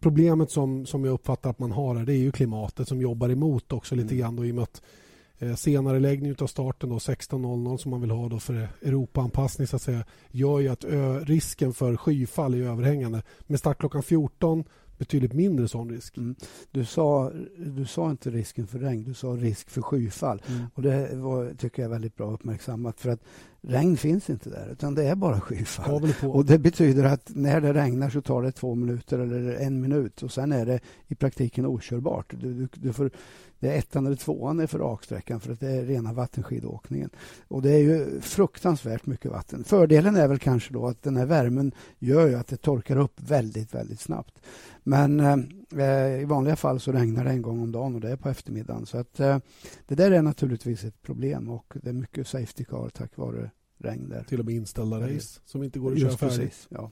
[0.00, 3.28] Problemet som, som jag uppfattar att man har här, det är ju klimatet som jobbar
[3.28, 4.18] emot också lite mm.
[4.18, 4.82] grann då, i och med att
[5.40, 9.82] eh, senare läggning av starten 16.00 som man vill ha då för Europaanpassning så att
[9.82, 13.22] säga gör ju att ö, risken för skyfall är överhängande.
[13.46, 14.64] Med start klockan 14
[15.00, 16.16] betydligt mindre sån risk.
[16.16, 16.34] Mm.
[16.70, 20.42] Du, sa, du sa inte risken för regn, du sa risk för skyfall.
[20.48, 20.62] Mm.
[20.74, 23.00] Och Det var, tycker jag är väldigt bra uppmärksammat.
[23.00, 23.20] För att
[23.60, 26.12] regn finns inte där, utan det är bara skyfall.
[26.22, 30.22] Och Det betyder att när det regnar så tar det två minuter eller en minut
[30.22, 32.34] och sen är det i praktiken okörbart.
[32.40, 33.10] Du, du, du får
[33.60, 37.10] det är ettan eller tvåan är för raksträckan för att det är rena vattenskidåkningen.
[37.48, 39.64] Och det är ju fruktansvärt mycket vatten.
[39.64, 43.20] Fördelen är väl kanske då att den här värmen gör ju att det torkar upp
[43.20, 44.38] väldigt, väldigt snabbt.
[44.82, 48.16] Men eh, i vanliga fall så regnar det en gång om dagen och det är
[48.16, 48.86] på eftermiddagen.
[48.86, 49.38] Så att eh,
[49.86, 54.08] det där är naturligtvis ett problem och det är mycket safety car tack vare regn
[54.08, 54.22] där.
[54.22, 56.66] Till och med inställda race som inte går att köra färdigt.
[56.68, 56.90] Ja.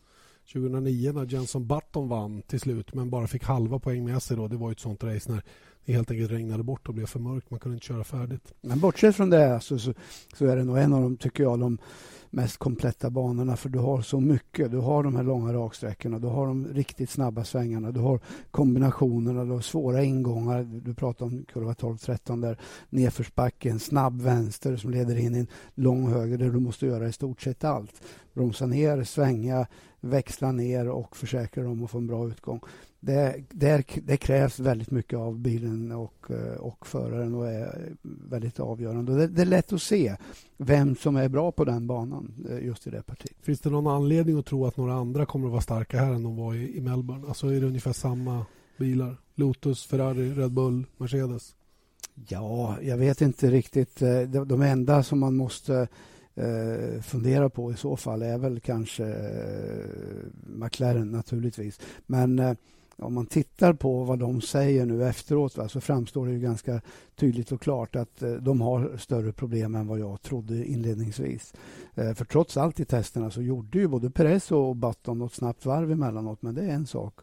[0.53, 4.49] 2009 när Jenson Button vann till slut men bara fick halva poäng med sig då.
[4.49, 5.43] Det var ett sånt race när
[5.89, 7.51] det helt enkelt regnade bort och blev för mörkt.
[7.51, 8.53] Man kunde inte köra färdigt.
[8.61, 9.95] Men bortsett från det så, så,
[10.35, 11.79] så är det nog en av de, tycker jag, de
[12.31, 14.71] mest kompletta banorna för du har så mycket.
[14.71, 18.21] Du har de här långa raksträckorna, du har de riktigt snabba svängarna, du har
[18.51, 20.63] kombinationerna, du har svåra ingångar.
[20.85, 22.59] Du pratar om kurva 12-13 där
[22.91, 27.13] nedförsbacken, snabb vänster som leder in i en lång höger där du måste göra i
[27.13, 28.03] stort sett allt.
[28.33, 29.67] Bromsa ner, svänga,
[30.01, 32.61] växla ner och försäkra dig om att få en bra utgång
[33.01, 37.93] det, det, det, krävs väldigt mycket av bilen och, eh, och föraren och är
[38.31, 39.17] väldigt avgörande.
[39.17, 40.17] Det, det, är lätt att se
[40.57, 43.37] vem som är bra på den banan eh, just i det partiet.
[43.43, 46.23] Finns det någon anledning att tro att några andra kommer att vara starka här än
[46.23, 47.29] de var i, i Melbourne?
[47.29, 49.17] Alltså är det ungefär samma bilar?
[49.35, 51.55] Lotus, Ferrari, Red Bull, Mercedes?
[52.29, 54.03] Ja, jag vet inte riktigt.
[54.03, 55.89] Eh, de, enda som man måste
[56.35, 59.87] eh, fundera på i så fall är väl kanske eh,
[60.47, 61.81] McLaren naturligtvis.
[62.07, 62.57] Men
[62.99, 66.81] om man tittar på vad de säger nu efteråt va, så framstår det ju ganska
[67.17, 71.55] tydligt och klart att eh, de har större problem än vad jag trodde inledningsvis.
[71.95, 75.67] Eh, för trots allt i testerna så gjorde ju både Perez och Button något snabbt
[75.67, 77.15] varv emellanåt, men det är en sak.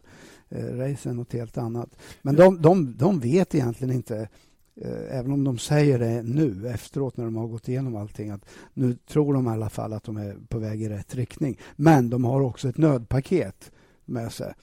[0.48, 1.90] Eh, race är något helt annat.
[2.22, 4.28] Men de, de, de vet egentligen inte
[4.80, 8.44] eh, även om de säger det nu efteråt när de har gått igenom allting att
[8.74, 11.58] nu tror de i alla fall att de är på väg i rätt riktning.
[11.76, 13.70] Men de har också ett nödpaket
[14.04, 14.54] med sig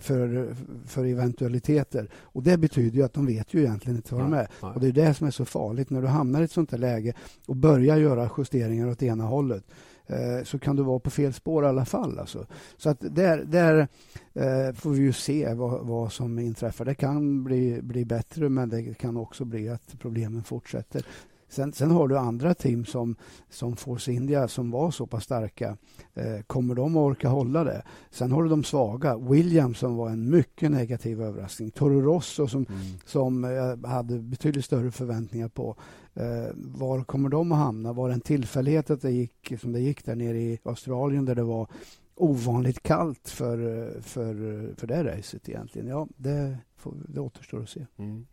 [0.00, 0.54] för,
[0.86, 2.08] för eventualiteter.
[2.22, 4.48] Och Det betyder ju att de vet ju egentligen inte vad de är.
[4.60, 5.90] Och Det är det som är så farligt.
[5.90, 7.14] När du hamnar i ett sånt här läge
[7.46, 9.64] och börjar göra justeringar åt ena hållet
[10.06, 12.18] eh, så kan du vara på fel spår i alla fall.
[12.18, 12.46] Alltså.
[12.76, 13.88] Så att där, där
[14.34, 16.84] eh, får vi ju se vad, vad som inträffar.
[16.84, 21.06] Det kan bli, bli bättre, men det kan också bli att problemen fortsätter.
[21.48, 23.16] Sen, sen har du andra team som,
[23.50, 25.76] som Force India som var så pass starka.
[26.14, 27.82] Eh, kommer de att orka hålla det?
[28.10, 29.16] Sen har du de svaga.
[29.16, 31.70] Williams som var en mycket negativ överraskning.
[31.70, 32.80] Toro Rosso som, mm.
[33.04, 35.76] som jag hade betydligt större förväntningar på.
[36.14, 37.92] Eh, var kommer de att hamna?
[37.92, 41.34] Var det en tillfällighet att det gick som det gick där nere i Australien där
[41.34, 41.68] det var
[42.14, 44.34] ovanligt kallt för, för,
[44.76, 45.88] för det racet egentligen?
[45.88, 47.86] Ja, det, får, det återstår att se.
[47.96, 48.26] Mm.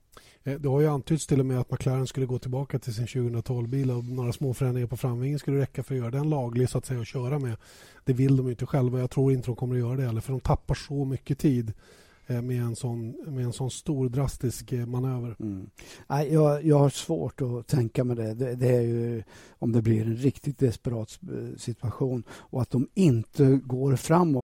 [0.43, 3.05] Eh, det har ju antytts till och med att McLaren skulle gå tillbaka till sin
[3.05, 6.77] 2012-bil och några små förändringar på framvingen skulle räcka för att göra den laglig så
[6.77, 7.57] att säga att köra med.
[8.05, 8.99] Det vill de inte själva.
[8.99, 11.73] Jag tror inte de kommer att göra det heller för de tappar så mycket tid
[12.27, 15.35] eh, med en sån, med en sån stor drastisk eh, manöver.
[15.39, 15.69] Mm.
[16.07, 18.33] Nej, jag, jag har svårt att tänka mig det.
[18.33, 18.55] det.
[18.55, 18.75] det.
[18.75, 19.23] är ju
[19.59, 21.19] om det blir en riktigt desperat
[21.57, 24.43] situation och att de inte går framåt.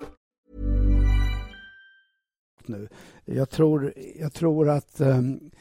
[2.71, 2.87] nu.
[3.25, 5.51] Jag tror, jag tror att um,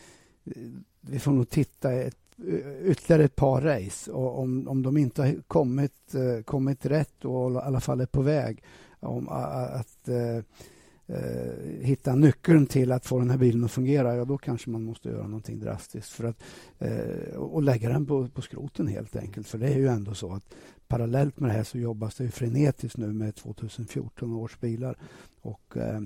[1.01, 2.16] vi får nog titta ett,
[2.83, 7.53] ytterligare ett par race och om, om de inte har kommit, uh, kommit rätt och
[7.53, 8.62] i alla fall är på väg
[9.01, 10.42] om att uh,
[11.81, 15.09] hitta nyckeln till att få den här bilen att fungera, ja då kanske man måste
[15.09, 16.42] göra någonting drastiskt för att,
[16.83, 19.49] uh, och lägga den på, på skroten helt enkelt.
[19.49, 20.55] För det är ju ändå så att
[20.88, 24.99] parallellt med det här så jobbas det ju frenetiskt nu med 2014 års bilar.
[25.40, 26.01] Och Eh,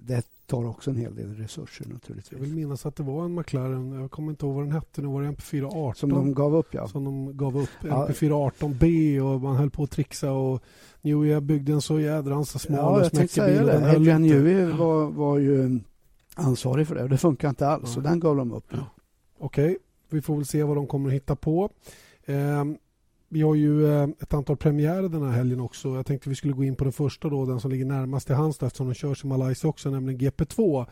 [0.00, 2.32] det tar också en hel del resurser naturligtvis.
[2.32, 5.02] Jag vill minnas att det var en McLaren, jag kommer inte ihåg vad den hette,
[5.02, 5.94] nu var det MP418.
[5.94, 6.88] Som de gav upp ja.
[6.88, 10.62] Som de gav upp, MP418B och man höll på att trixa och
[11.02, 13.66] Newey byggde en så jädrans smal ja, och snäckig bil.
[13.66, 13.90] Det.
[13.90, 15.80] Adrian Newey var, var ju
[16.34, 17.94] ansvarig för det och det funkar inte alls, ja.
[17.94, 18.66] så den gav de upp.
[18.70, 18.78] Ja.
[19.38, 19.78] Okej, okay.
[20.10, 21.70] vi får väl se vad de kommer att hitta på.
[22.26, 22.78] Um,
[23.28, 25.88] vi har ju eh, ett antal premiärer den här helgen också.
[25.88, 28.36] Jag tänkte vi skulle gå in på den första då, den som ligger närmast till
[28.36, 30.86] hands eftersom den körs i Malaysia också, nämligen GP2.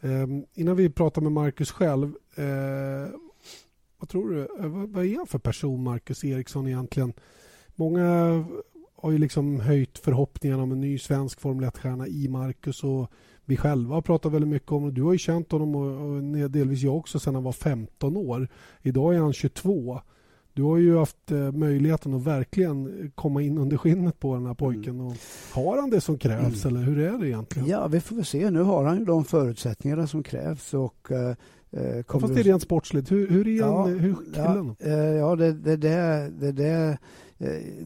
[0.00, 3.14] Ehm, innan vi pratar med Marcus själv, eh,
[3.98, 4.40] vad tror du?
[4.40, 7.12] Eh, vad är han för person, Marcus Eriksson egentligen?
[7.74, 8.44] Många
[8.96, 13.10] har ju liksom höjt förhoppningarna om en ny svensk Formel 1-stjärna i Marcus och
[13.44, 14.90] vi själva har pratat väldigt mycket om det.
[14.90, 18.48] Du har ju känt honom och, och delvis jag också sedan han var 15 år.
[18.82, 20.00] Idag är han 22.
[20.58, 24.54] Du har ju haft eh, möjligheten att verkligen komma in under skinnet på den här
[24.54, 24.94] pojken.
[24.94, 25.06] Mm.
[25.06, 25.16] Och
[25.52, 26.76] har han det som krävs mm.
[26.76, 27.68] eller hur är det egentligen?
[27.68, 28.50] Ja, vi får väl se.
[28.50, 30.74] Nu har han ju de förutsättningarna som krävs.
[30.74, 33.10] Och, eh, eh kommer Fast det är rent sportsligt.
[33.10, 34.76] Hur, hur är ja, han, hur killen?
[34.78, 36.98] Ja, eh, ja det, det, det, det, det,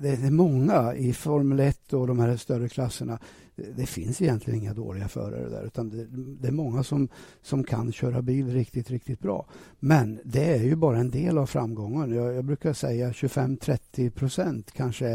[0.01, 3.19] det är många i Formel 1 och de här större klasserna
[3.57, 6.07] det finns egentligen inga dåliga förare där utan det,
[6.41, 7.09] det, är många som,
[7.43, 9.47] som kan köra bil riktigt, riktigt bra.
[9.79, 12.15] Men det är ju bara en del av framgången.
[12.15, 15.09] Jag, jag brukar säga 25-30 procent kanske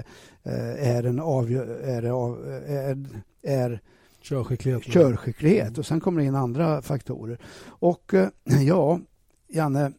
[0.44, 3.08] eh, är en avgör, är, är,
[3.42, 3.82] är
[4.22, 4.84] körskicklighet.
[4.84, 7.38] körskicklighet och sen kommer det in andra faktorer.
[7.66, 9.00] Och eh, ja,
[9.48, 9.92] Janne,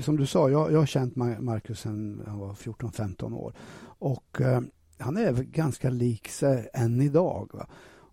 [0.00, 3.54] som du sa, jag, jag har känt Marcus sedan han var 14-15 år.
[3.98, 4.60] Och eh,
[4.98, 7.50] han är ganska lik sig än idag.
[7.52, 7.66] Va?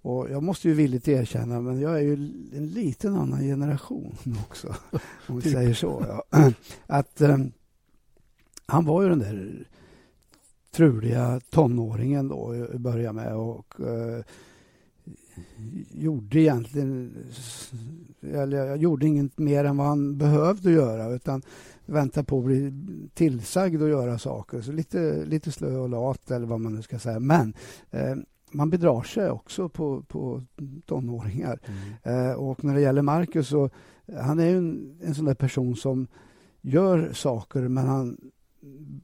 [0.04, 2.14] Och jag måste ju villigt erkänna, men jag är ju
[2.54, 4.16] en liten annan generation
[4.50, 4.76] också.
[5.28, 6.06] Om vi säger så.
[6.32, 6.52] Ja.
[6.88, 7.52] Att um,
[8.66, 9.68] Han var ju den där
[10.72, 14.24] truliga tonåringen då i början med och uh,
[15.92, 17.14] gjorde egentligen
[18.22, 21.42] eller jag gjorde inget mer än vad han behövde göra utan
[21.92, 22.74] vänta på att bli
[23.14, 24.62] tillsagd att göra saker.
[24.62, 27.20] Så lite, lite slö och lat eller vad man nu ska säga.
[27.20, 27.54] Men
[27.92, 28.16] eh,
[28.52, 30.44] man bedrar sig också på, på
[30.86, 31.60] tonåringar.
[31.66, 32.30] Mm.
[32.30, 33.70] Eh, och när det gäller Marcus så
[34.20, 36.08] han är en, en sån där person som
[36.62, 38.18] gör saker men han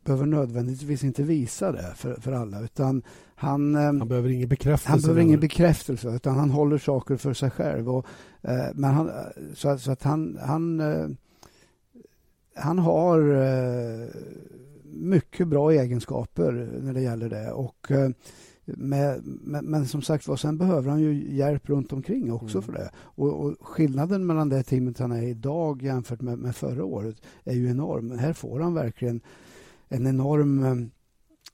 [0.04, 2.62] behöver nödvändigtvis inte visa det för, för alla.
[2.62, 3.04] Utan
[3.36, 4.92] han, eh, han behöver ingen bekräftelse.
[4.92, 7.90] Han behöver ingen bekräftelse, utan han håller saker för sig själv.
[7.90, 8.06] Och,
[8.42, 9.12] eh, men han,
[9.54, 11.08] så, så, att han, han eh,
[12.58, 14.08] han har eh,
[14.84, 17.52] mycket bra egenskaper när det gäller det.
[17.52, 18.10] Och, eh,
[18.66, 22.66] med, med, men som sagt var, sen behöver han ju hjälp runt omkring också mm.
[22.66, 22.90] för det.
[22.98, 27.54] Och, och, skillnaden mellan det teamet han är idag jämfört med, med förra året är
[27.54, 28.12] ju enorm.
[28.12, 29.22] Här får han verkligen
[29.90, 30.90] en enorm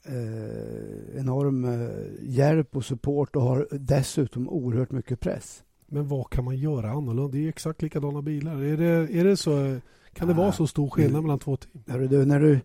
[0.05, 1.89] eh, enorm eh,
[2.21, 5.63] hjälp och support och har dessutom oerhört mycket press.
[5.87, 7.37] Men vad kan man göra annorlunda?
[7.37, 8.63] Det är exakt likadana bilar.
[8.63, 9.79] Är det, är det så,
[10.13, 11.83] kan det vara så stor skillnad mellan två team?
[11.87, 12.59] Hörru du, när du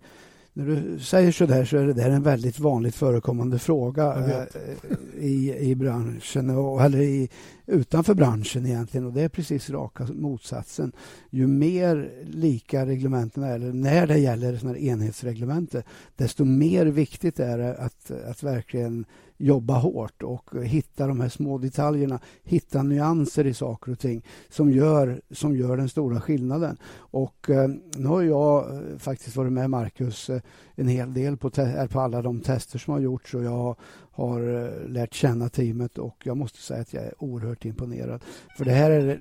[0.58, 5.24] när du säger så där så är det där en väldigt vanligt förekommande fråga eh,
[5.24, 7.28] i, i branschen, och, eller i,
[7.66, 9.06] utanför branschen egentligen.
[9.06, 10.92] Och det är precis raka motsatsen.
[11.30, 15.82] Ju mer lika reglementen är, eller när det gäller såna enhetsreglementer,
[16.16, 19.04] desto mer viktigt är det att, att verkligen
[19.38, 24.70] jobba hårt och hitta de här små detaljerna, hitta nyanser i saker och ting som
[24.70, 26.76] gör, som gör den stora skillnaden.
[26.96, 30.40] Och eh, nu har jag eh, faktiskt varit med Marcus eh,
[30.74, 31.50] en hel del på,
[31.90, 33.76] på alla de tester som har gjorts och jag
[34.10, 38.24] har eh, lärt känna teamet och jag måste säga att jag är oerhört imponerad.
[38.56, 39.20] För det här är det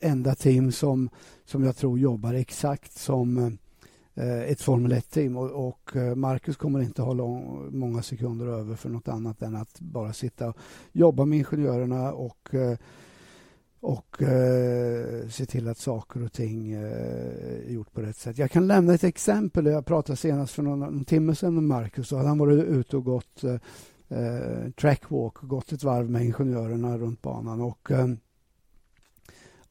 [0.00, 1.08] enda team som,
[1.44, 3.50] som jag tror jobbar exakt som eh,
[4.14, 8.76] Eh, ett Formel 1-team och, och eh, Marcus kommer inte ha lång, många sekunder över
[8.76, 10.56] för något annat än att bara sitta och
[10.92, 12.78] jobba med ingenjörerna och eh,
[13.80, 18.38] och eh, se till att saker och ting eh, är gjort på rätt sätt.
[18.38, 19.66] Jag kan lämna ett exempel.
[19.66, 23.04] Jag pratade senast för någon, någon timme sedan med Marcus och han varit ute och
[23.04, 28.06] gått eh, trackwalk, gått ett varv med ingenjörerna runt banan och eh,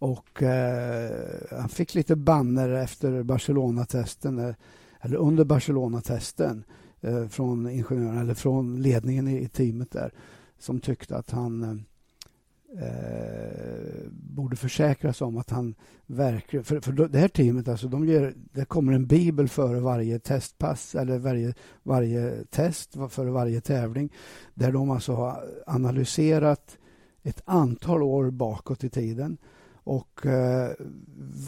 [0.02, 1.12] och eh,
[1.52, 4.56] han fick lite banner efter Barcelona-testen, eh,
[5.02, 6.64] eller under Barcelona-testen
[7.02, 10.14] eh, från ingenjören, eller från ledningen i, i teamet där,
[10.60, 16.64] som tyckte att han eh, eh, borde försäkra sig om att han verkligen...
[16.64, 20.96] För, för det här teamet, alltså, de ger, det kommer en bibel före varje testpass
[20.96, 24.14] eller varje, varje test, före varje tävling
[24.54, 26.78] där de alltså har analyserat
[27.24, 29.38] ett antal år bakåt i tiden
[29.84, 30.72] och eh,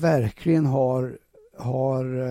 [0.01, 1.17] verkligen har,
[1.57, 2.23] har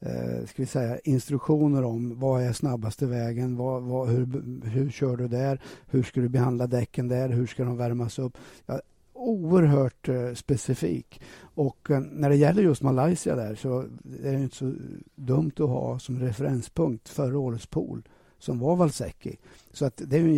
[0.00, 4.26] eh, ska vi säga, instruktioner om vad är snabbaste vägen, vad, vad, hur,
[4.64, 8.38] hur kör du där, hur ska du behandla däcken där, hur ska de värmas upp.
[8.66, 8.80] Ja,
[9.12, 11.20] oerhört eh, specifik.
[11.54, 13.80] Och eh, när det gäller just Malaysia där så
[14.22, 14.74] är det inte så
[15.14, 18.02] dumt att ha som referenspunkt förra årets pool
[18.38, 19.36] som var Valsecki.
[19.72, 20.34] Så att det är ju en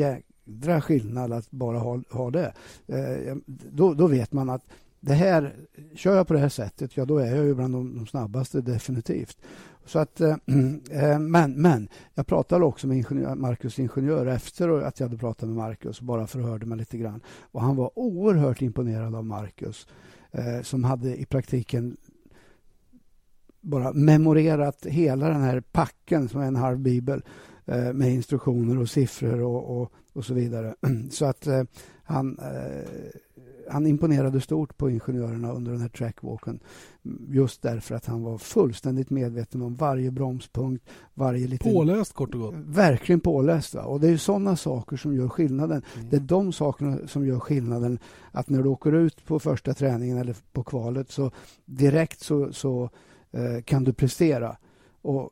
[0.47, 2.55] jädra skillnad att bara ha, ha det.
[2.87, 4.63] Eh, då, då vet man att
[5.01, 5.57] det här,
[5.95, 8.61] kör jag på det här sättet, ja då är jag ju bland de, de snabbaste
[8.61, 9.39] definitivt.
[9.85, 10.37] Så att, eh,
[10.91, 15.49] eh men, men jag pratade också med ingenjör, Marcus ingenjör efter att jag hade pratat
[15.49, 17.21] med Marcus, bara förhörde mig lite grann.
[17.41, 19.87] Och han var oerhört imponerad av Marcus
[20.33, 21.97] eh, som hade i praktiken
[23.61, 27.23] bara memorerat hela den här packen som är en halv bibel
[27.65, 30.75] eh, med instruktioner och siffror och, och, och så vidare.
[31.11, 31.63] Så att eh,
[32.05, 33.11] han eh,
[33.77, 36.61] han imponerade stort på ingenjörerna under den här trackwalken
[37.29, 40.85] just därför att han var fullständigt medveten om varje bromspunkt,
[41.15, 41.73] varje liten...
[41.73, 42.55] Påläst kort och gott.
[42.57, 43.75] Verkligen påläst.
[43.75, 43.83] Va?
[43.83, 45.83] Och det är sådana saker som gör skillnaden.
[45.95, 46.09] Mm.
[46.11, 47.99] Det är de sakerna som gör skillnaden.
[48.33, 51.31] Att när du åker ut på första träningen eller på kvalet så
[51.65, 52.91] direkt så, så
[53.31, 54.57] eh, kan du prestera.
[55.03, 55.31] Och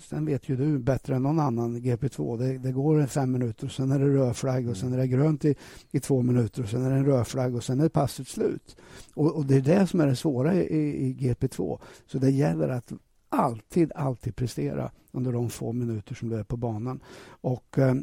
[0.00, 2.38] Sen vet ju du bättre än någon annan GP2.
[2.38, 5.44] Det, det går fem minuter och sen är det rödflagg och sen är det grönt
[5.44, 5.54] i,
[5.90, 8.76] i två minuter och sen är det en rödflagg och sen är passet slut.
[9.14, 11.78] Och, och, det är det som är det svåra i, i GP2.
[12.06, 12.92] Så det gäller att
[13.28, 17.00] alltid, alltid prestera under de få minuter som du är på banan.
[17.28, 17.94] Och eh,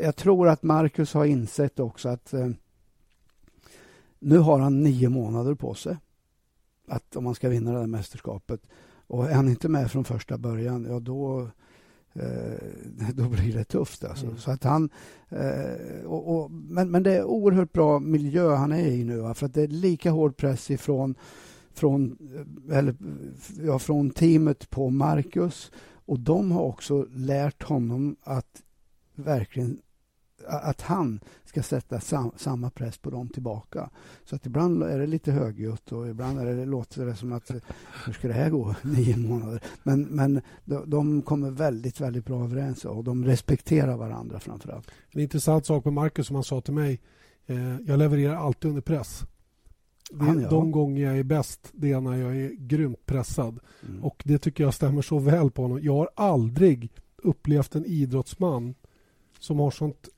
[0.00, 2.48] jag tror att Marcus har insett också att eh,
[4.18, 5.96] nu har han nio månader på sig
[6.86, 8.60] att om man ska vinna det här mästerskapet.
[9.06, 11.48] Och är han inte med från första början, ja då,
[12.12, 14.04] eh, då blir det tufft.
[14.04, 14.26] Alltså.
[14.26, 14.38] Mm.
[14.38, 14.90] Så att han,
[15.28, 19.16] eh, och, och, men, men det är oerhört bra miljö han är i nu.
[19.16, 19.34] Va?
[19.34, 21.14] För att det är lika hård press ifrån
[21.74, 22.18] från,
[22.70, 22.94] eller,
[23.62, 25.72] ja, från teamet på Marcus.
[26.06, 28.62] Och de har också lärt honom att
[29.14, 29.78] verkligen
[30.46, 33.90] att han ska sätta sam, samma press på dem tillbaka.
[34.24, 37.50] Så att ibland är det lite högljutt och ibland är det, låter det som att
[38.06, 39.62] hur ska det här gå nio månader?
[39.82, 44.90] Men, men de, de kommer väldigt, väldigt bra överens och de respekterar varandra framför allt.
[45.10, 47.00] En intressant sak med Marcus som han sa till mig.
[47.46, 49.24] Eh, jag levererar alltid under press.
[50.20, 50.50] Han, ja.
[50.50, 53.58] De gånger jag är bäst det är när jag är grymt pressad.
[53.88, 54.04] Mm.
[54.04, 55.80] Och Det tycker jag stämmer så väl på honom.
[55.82, 58.74] Jag har aldrig upplevt en idrottsman
[59.38, 60.08] som har sånt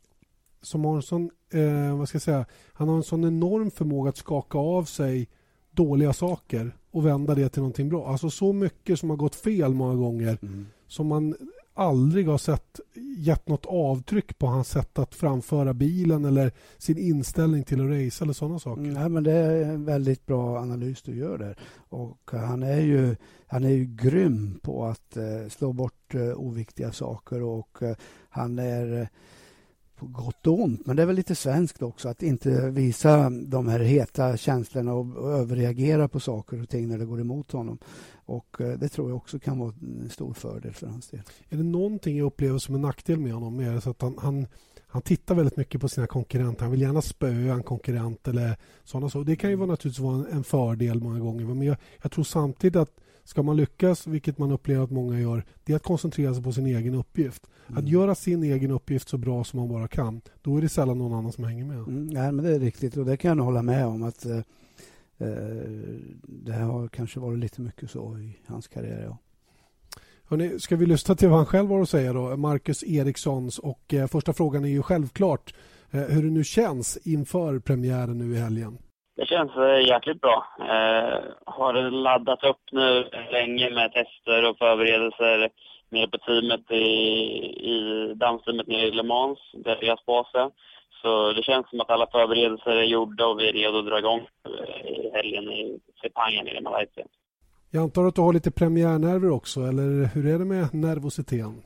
[0.66, 4.08] som har en sån, eh, vad ska jag säga, han har en sån enorm förmåga
[4.08, 5.28] att skaka av sig
[5.70, 8.06] dåliga saker och vända det till någonting bra.
[8.08, 10.66] Alltså så mycket som har gått fel många gånger Mm.
[10.86, 11.34] som man
[11.74, 12.80] aldrig har sett
[13.18, 18.24] gett något avtryck på hans sätt att framföra bilen eller sin inställning till att racea
[18.24, 18.82] eller sådana saker.
[18.82, 21.56] Mm, ja, men det är en väldigt bra analys du gör där.
[21.88, 26.92] Och han är ju, han är ju grym på att eh, slå bort eh, oviktiga
[26.92, 27.96] saker och eh,
[28.28, 29.08] han är
[29.96, 30.86] på gott och ont.
[30.86, 35.16] Men det är väl lite svenskt också att inte visa de här heta känslorna och,
[35.16, 37.78] och överreagera på saker och ting när det går emot honom.
[38.14, 39.72] Och eh, det tror jag också kan vara
[40.02, 41.22] en stor fördel för hans del.
[41.48, 43.60] Är det någonting jag upplever som en nackdel med honom?
[43.60, 44.46] Är så att han, han,
[44.86, 46.62] han tittar väldigt mycket på sina konkurrenter.
[46.62, 49.24] Han vill gärna spöa en konkurrent eller sådana saker.
[49.24, 51.44] Det kan ju vara, naturligtvis vara en, en fördel många gånger.
[51.44, 55.44] Men jag, jag tror samtidigt att Ska man lyckas, vilket man upplever att många gör,
[55.64, 57.46] det är att koncentrera sig på sin egen uppgift.
[57.68, 57.78] Mm.
[57.78, 60.98] Att göra sin egen uppgift så bra som man bara kan, då är det sällan
[60.98, 61.76] någon annan som hänger med.
[61.76, 64.36] Mm, nej, men det är riktigt och det kan jag hålla med om att eh,
[65.18, 65.34] eh,
[66.22, 69.02] det har kanske varit lite mycket så i hans karriär.
[69.04, 69.18] Ja.
[70.24, 72.36] Hörrni, ska vi lyssna till vad han själv har att säga då?
[72.36, 75.54] Marcus Erikssons och eh, första frågan är ju självklart
[75.90, 78.78] eh, hur det nu känns inför premiären nu i helgen.
[79.16, 80.46] Det känns eh, jäkligt bra.
[80.60, 85.50] Eh, har laddat upp nu länge med tester och förberedelser
[85.90, 86.86] nere på teamet i,
[87.72, 87.78] i
[88.14, 90.50] dammteamet nere i Le Mans, där deras base.
[91.02, 93.98] Så det känns som att alla förberedelser är gjorda och vi är redo att dra
[93.98, 97.04] igång eh, i helgen i Sepangen nere i Malaysia.
[97.70, 101.62] Jag antar att du har lite premiärnerver också, eller hur är det med nervositeten?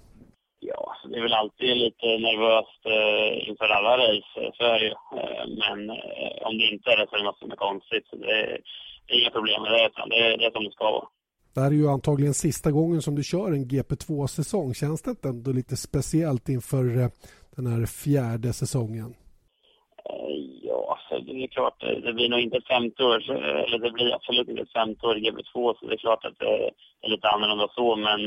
[1.21, 4.97] Det är väl alltid lite nervöst eh, inför alla race, eh, så är det ju.
[5.19, 8.07] Eh, men eh, om det inte är det så är det något som är konstigt.
[8.11, 8.61] Så det, är,
[9.07, 11.09] det är inga problem med det, utan det är, det är som det ska vara.
[11.55, 14.75] Det här är ju antagligen sista gången som du kör en GP2-säsong.
[14.75, 17.09] Känns det inte ändå lite speciellt inför eh,
[17.57, 19.15] den här fjärde säsongen?
[21.41, 24.15] Det är klart, eh, det blir nog inte ett femte år, eh, eller det blir
[24.15, 26.69] absolut inte ett femte år i GB2, så det är klart att eh,
[27.01, 28.27] det är lite annorlunda så, men,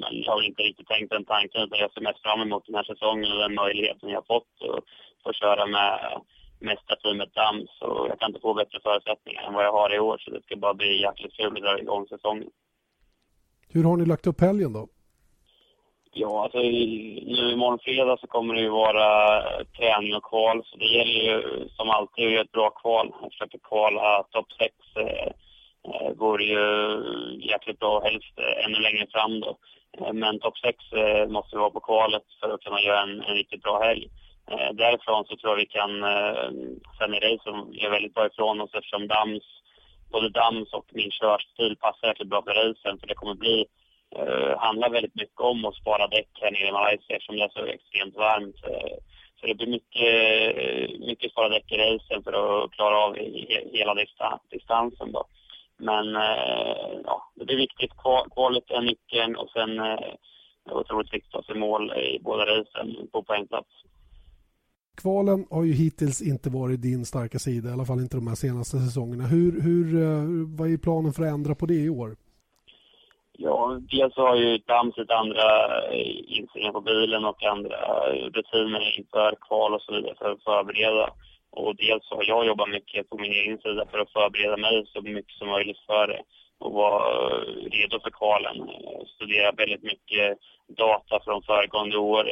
[0.00, 2.74] men jag har inte riktigt tänkt den tanken, utan jag ser mest fram emot den
[2.74, 4.84] här säsongen och den möjligheten jag har fått att
[5.22, 6.20] få köra med
[6.58, 10.18] mästarteamet Dams och jag kan inte få bättre förutsättningar än vad jag har i år,
[10.18, 12.50] så det ska bara bli jäkligt kul att dra igång säsongen.
[13.72, 14.88] Hur har ni lagt upp helgen då?
[16.16, 19.42] Ja, alltså nu imorgon fredag så kommer det ju vara
[19.78, 20.64] träning och kval.
[20.64, 23.14] Så det gäller ju som alltid att göra ett bra kval.
[23.40, 24.74] Att kvala topp 6.
[24.96, 25.28] Eh,
[25.88, 26.60] eh, vore ju
[27.50, 29.56] jäkligt bra, helst eh, ännu längre fram då.
[29.98, 33.22] Eh, men topp 6 eh, måste vi vara på kvalet för att kunna göra en,
[33.22, 34.08] en riktigt bra helg.
[34.50, 36.48] Eh, därifrån så tror jag vi kan, eh,
[36.98, 39.44] sen i racen, som gör väldigt bra ifrån oss eftersom Dams,
[40.12, 42.98] både Dams och min körstil passar jäkligt bra för racen.
[42.98, 43.66] För det kommer bli
[44.20, 47.48] eh, handlar väldigt mycket om att spara däck här nere i Malaysia eftersom det är
[47.48, 48.60] så extremt varmt.
[48.64, 48.96] Eh,
[49.40, 53.16] så det blir mycket, mycket spara däck i racen för att klara av
[53.72, 53.94] hela
[54.50, 55.12] distansen.
[55.12, 55.24] Då.
[55.76, 57.90] Men eh, ja, det blir viktigt.
[58.34, 60.14] Kvalet är nyckeln och sen eh,
[60.64, 63.68] det otroligt viktigt att ta sig mål i båda racen på poängplats.
[64.96, 68.34] Kvalen har ju hittills inte varit din starka sida, i alla fall inte de här
[68.34, 69.26] senaste säsongerna.
[69.26, 70.24] Hur, hur, eh,
[70.58, 72.16] vad är planen för att ändra på det i år?
[73.38, 75.48] Ja, dels har ju Dams andra
[75.92, 77.76] eh, inställningar på bilen och andra
[78.10, 81.10] eh, rutiner inför kval och så vidare för att förbereda.
[81.50, 85.02] Och dels har jag jobbat mycket på min egen sida för att förbereda mig så
[85.02, 86.22] mycket som möjligt för det
[86.58, 88.70] och vara eh, redo för kvalen.
[89.14, 92.24] Studera väldigt mycket data från föregående år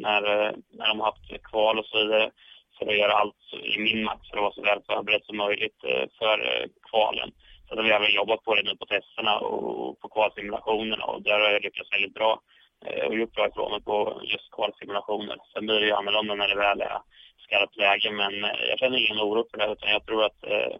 [0.00, 0.22] när,
[0.70, 2.30] när de har haft kval och så vidare
[2.78, 3.36] för att göra allt
[3.74, 5.80] i min makt för att vara så väl förberedd som möjligt
[6.18, 7.32] för kvalen.
[7.68, 11.40] Så har vi även jobbat på det nu på testerna och på kvalsimulationerna och där
[11.40, 12.40] har jag lyckats väldigt bra
[12.86, 15.36] eh, och gjort bra ifrån mig på just kvalsimulationer.
[15.52, 16.98] Sen blir det ju annorlunda när det väl är
[17.44, 20.72] skarpt läge men eh, jag känner ingen oro för det utan jag tror att, eh,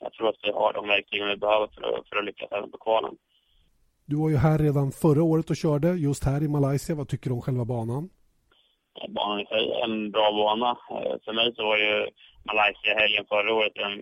[0.00, 2.70] jag tror att vi har de verktygen vi behöver för att, för att lyckas även
[2.70, 3.14] på kvalen.
[4.06, 6.96] Du var ju här redan förra året och körde just här i Malaysia.
[6.96, 8.10] Vad tycker du om själva banan?
[9.08, 10.78] Banan i sig är en bra bana.
[11.24, 12.08] För mig så var ju
[12.44, 14.00] Malaysia-helgen förra året en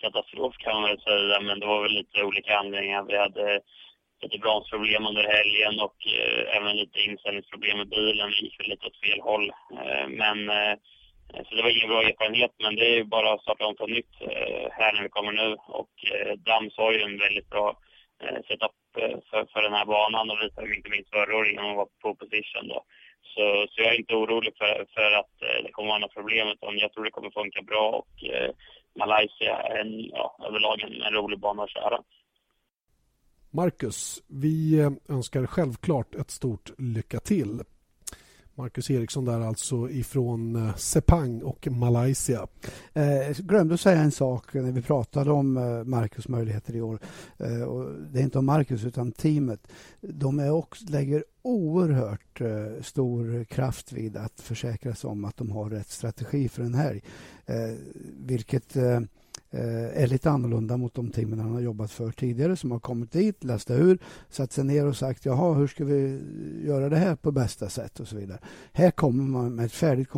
[0.00, 3.02] katastrof kan man väl säga, men det var väl lite olika anledningar.
[3.02, 3.60] Vi hade
[4.22, 8.30] lite bromsproblem under helgen och eh, även lite inställningsproblem med bilen.
[8.30, 9.52] Det gick väl lite åt fel håll.
[9.80, 10.74] Eh, men, eh,
[11.44, 13.86] så det var ingen bra erfarenhet, men det är ju bara att starta om på
[13.86, 15.56] nytt eh, här när vi kommer nu.
[15.80, 17.76] Och eh, Dams har ju en väldigt bra
[18.22, 21.64] eh, setup eh, för, för den här banan och visade inte minst förra året innan
[21.64, 22.84] hon var på position då.
[23.34, 26.48] Så, så jag är inte orolig för, för att eh, det kommer vara några problem
[26.48, 28.50] utan jag tror det kommer funka bra och eh,
[28.98, 32.02] Malaysia är en, ja, överlag en, en rolig bana att köra.
[33.50, 37.60] Marcus, vi önskar självklart ett stort lycka till.
[38.60, 42.46] Marcus Eriksson där alltså ifrån eh, Sepang och Malaysia.
[42.92, 47.00] Eh, glömde att säga en sak när vi pratade om eh, Marcus möjligheter i år.
[47.38, 49.68] Eh, och det är inte om Marcus utan teamet.
[50.00, 55.50] De är också, lägger oerhört eh, stor kraft vid att försäkra sig om att de
[55.50, 57.02] har rätt strategi för en helg.
[57.46, 57.76] Eh,
[58.26, 59.00] vilket eh,
[59.52, 63.12] Eh, är lite annorlunda mot de teamen han har jobbat för tidigare som har kommit
[63.12, 63.98] dit, läst ur,
[64.28, 66.20] satt sig ner och sagt jaha, hur ska vi
[66.64, 68.38] göra det här på bästa sätt och så vidare.
[68.72, 70.08] Här kommer man med ett färdigt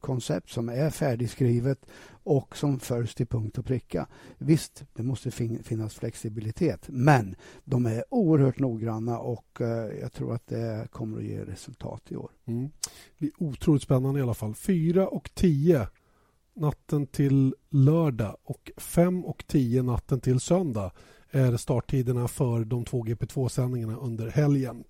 [0.00, 1.86] koncept som är färdigskrivet
[2.24, 4.06] och som följs till punkt och pricka.
[4.38, 9.66] Visst, det måste fin finnas flexibilitet, men de är oerhört noggranna och uh,
[10.00, 12.30] jag tror att det kommer att ge resultat i år.
[12.44, 12.70] Mm.
[13.18, 14.54] Det är otroligt spännande i alla fall.
[14.54, 15.88] 4 och 10
[16.56, 20.92] natten till lördag och 5 och 10 natten till söndag
[21.30, 24.84] är starttiderna för de två GP2-sändningarna under helgen.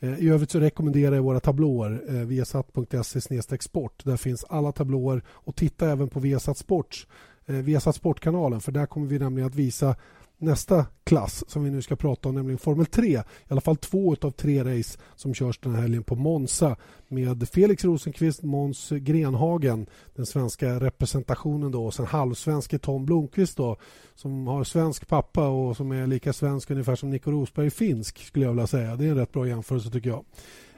[0.00, 4.04] Eh, I övrigt så rekommenderar jag våra tablåer, eh, viasat.se sport.
[4.04, 7.06] Där finns alla tablåer och titta även på Viasat Sports,
[7.46, 9.96] eh, Viasat Sportkanalen för där kommer vi nämligen att visa
[10.44, 13.06] nästa klass som vi nu ska prata om, nämligen Formel 3.
[13.08, 16.76] I alla fall två av tre race som körs den här helgen på Monza
[17.08, 23.76] med Felix Rosenqvist, Måns Grenhagen, den svenska representationen då och sen halvsvenske Tom Blomqvist då
[24.14, 28.44] som har svensk pappa och som är lika svensk ungefär som Nico Rosberg finsk skulle
[28.44, 28.96] jag vilja säga.
[28.96, 30.24] Det är en rätt bra jämförelse tycker jag.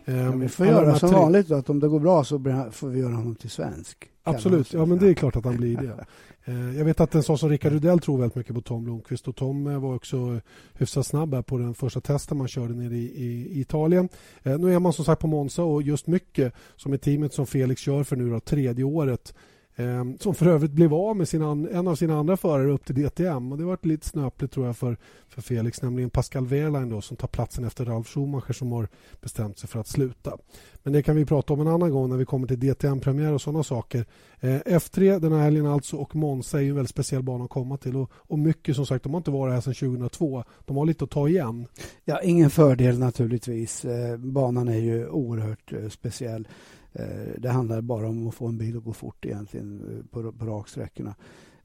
[0.09, 2.39] Ja, vi ehm, får göra som vanligt att om det går bra så
[2.73, 4.11] får vi göra honom till svensk.
[4.23, 6.07] Absolut, ja men det är klart att han blir det.
[6.49, 9.29] Eh, jag vet att en sån som Rickard Rudell tror väldigt mycket på Tom Blomqvist
[9.29, 10.41] och Tom eh, var också
[10.75, 14.09] hyfsat snabb här på den första testen man körde nere i, i Italien.
[14.43, 17.47] Eh, nu är man som sagt på Monza och just mycket som är teamet som
[17.47, 21.29] Felix kör för nu då, tredje året Ehm, Ehm, som för övrigt blev av med
[21.29, 23.53] sina, en av sina andra förare upp till DTM.
[23.53, 24.97] Och det var lite snöpligt tror jag för,
[25.29, 28.89] för Felix, nämligen Pascal Wehrlein då, som tar platsen efter Ralf Schumacher som har
[29.21, 30.39] bestämt sig för att sluta.
[30.83, 33.41] Men det kan vi prata om en annan gång när vi kommer till DTM-premiär och
[33.41, 34.05] sådana saker.
[34.41, 37.77] Eh, F3 den här helgen alltså och Monza är en väldigt speciell bana att komma
[37.77, 37.97] till.
[37.97, 40.45] Och, och mycket som sagt, de har inte varit här sedan 2002.
[40.65, 41.67] De har lite att ta igen.
[42.05, 43.85] Ja, ingen fördel naturligtvis.
[43.85, 46.49] Eh, banan är ju oerhört eh, speciell.
[46.99, 50.33] Eh, det handlar bara om att få en bil att gå fort egentligen eh, på,
[50.33, 51.15] på raksträckorna.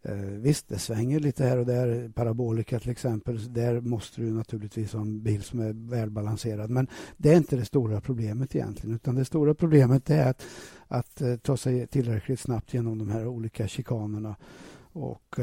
[0.03, 2.09] Eh, visst, det svänger lite här och där.
[2.09, 3.53] Parabolika till exempel.
[3.53, 6.69] Där måste du naturligtvis ha en bil som är välbalanserad.
[6.69, 8.95] Men det är inte det stora problemet egentligen.
[8.95, 10.43] Utan det stora problemet är att,
[10.87, 14.35] att ta sig tillräckligt snabbt genom de här olika chikanerna.
[14.93, 15.35] Och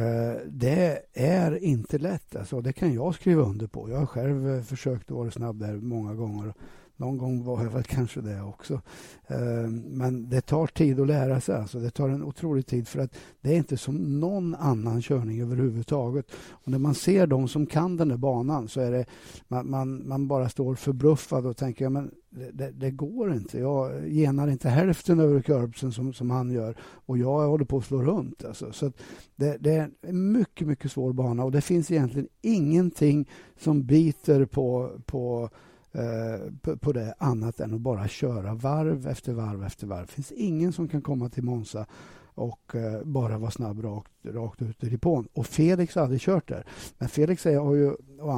[0.46, 2.36] det är inte lätt.
[2.36, 3.90] Alltså, det kan jag skriva under på.
[3.90, 6.54] Jag har själv försökt vara snabb där många gånger.
[7.00, 8.80] Någon gång var jag väl kanske det också.
[9.26, 11.56] Ehm, men det tar tid att lära sig.
[11.56, 11.78] Alltså.
[11.78, 16.26] Det tar en otrolig tid för att det är inte som någon annan körning överhuvudtaget.
[16.50, 19.04] Och när man ser de som kan den där banan så är det
[19.48, 23.58] man, man, man bara står förbluffad och tänker ja, men det, det, det, går inte.
[23.58, 27.84] Jag genar inte hälften över kurbsen som, som han gör och jag håller på att
[27.84, 28.44] slå runt.
[28.44, 28.72] Alltså.
[28.72, 28.92] Så
[29.36, 34.44] det, det, är en mycket, mycket svår bana och det finns egentligen ingenting som biter
[34.44, 35.50] på, på
[35.98, 40.06] Eh, på det annat än att bara köra varv efter varv efter varv.
[40.06, 41.86] Det finns ingen som kan komma till Monza
[42.38, 45.28] och uh, bara vara snabb rakt, rakt ut i depån.
[45.32, 46.64] Och Felix har aldrig kört där.
[46.98, 47.94] Men Felix är, har ju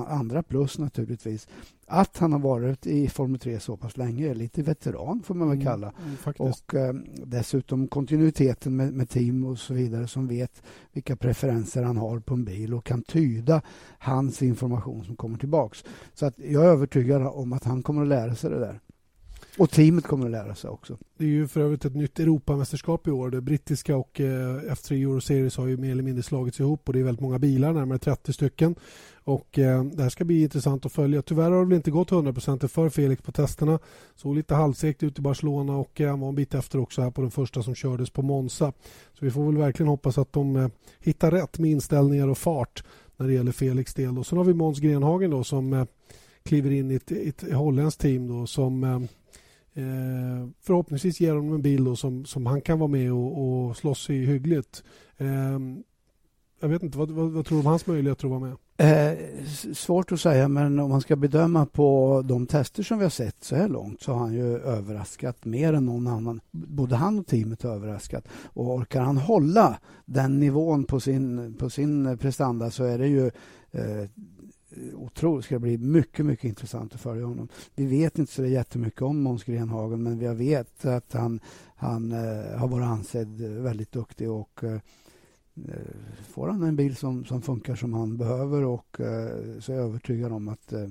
[0.08, 1.48] andra plus naturligtvis.
[1.86, 5.56] Att han har varit i Formel 3 så pass länge, lite veteran får man väl
[5.56, 5.92] mm, kalla.
[6.04, 6.92] Mm, och uh,
[7.26, 12.34] dessutom kontinuiteten med, med, team och så vidare som vet vilka preferenser han har på
[12.34, 13.62] en bil och kan tyda
[13.98, 15.84] hans information som kommer tillbaks.
[16.14, 18.80] Så att jag är övertygad om att han kommer att lära sig det där.
[19.58, 20.98] Och teamet kommer att lära sig också.
[21.18, 23.30] Det är ju för övrigt ett nytt Europamästerskap i år.
[23.30, 24.24] Det brittiska och eh,
[24.56, 27.38] F3 Euro Series har ju mer eller mindre slagits ihop och det är väldigt många
[27.38, 28.74] bilar, närmare 30 stycken.
[29.24, 31.22] Och eh, Det här ska bli intressant att följa.
[31.22, 33.78] Tyvärr har det väl inte gått 100% för Felix på testerna.
[34.16, 37.10] Såg lite halvsegt ut i Barcelona och eh, han var en bit efter också här
[37.10, 38.72] på den första som kördes på Monza.
[39.12, 40.68] Så vi får väl verkligen hoppas att de eh,
[41.00, 42.84] hittar rätt med inställningar och fart
[43.16, 44.18] när det gäller Felix del.
[44.18, 45.84] Och sen har vi Måns Grenhagen då som eh,
[46.42, 49.00] kliver in i ett, ett holländskt team då som eh,
[49.74, 54.10] eh, förhoppningsvis ger honom en bil som, som han kan vara med och, och slåss
[54.10, 54.84] i hyggligt.
[55.16, 55.58] Eh,
[56.60, 58.56] jag vet inte, vad, vad, vad, tror du om hans möjligheter att vara med?
[58.76, 59.18] Eh,
[59.74, 63.44] svårt att säga, men om man ska bedöma på de tester som vi har sett
[63.44, 66.40] så här långt så har han ju överraskat mer än någon annan.
[66.50, 68.28] Både han och teamet har överraskat.
[68.44, 73.26] Och orkar han hålla den nivån på sin, på sin prestanda så är det ju
[73.70, 74.10] eh,
[74.76, 77.48] Eh, otroligt, ska bli mycket, mycket intressant att följa honom.
[77.74, 81.40] Vi vet inte så jättemycket om Måns Grenhagen men vi vet att han,
[81.76, 84.80] han eh, har varit ansedd väldigt duktig och eh,
[85.68, 89.76] eh, får han en bil som, som funkar som han behöver och eh, så är
[89.76, 90.88] jag övertygad om att eh,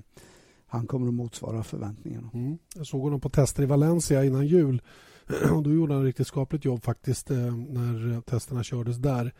[0.67, 2.30] han kommer att motsvara förväntningarna.
[2.34, 2.57] Mm.
[2.75, 4.82] Jag såg honom på tester i Valencia innan jul
[5.53, 9.34] och då gjorde han ett riktigt skapligt jobb faktiskt eh, när testerna kördes där.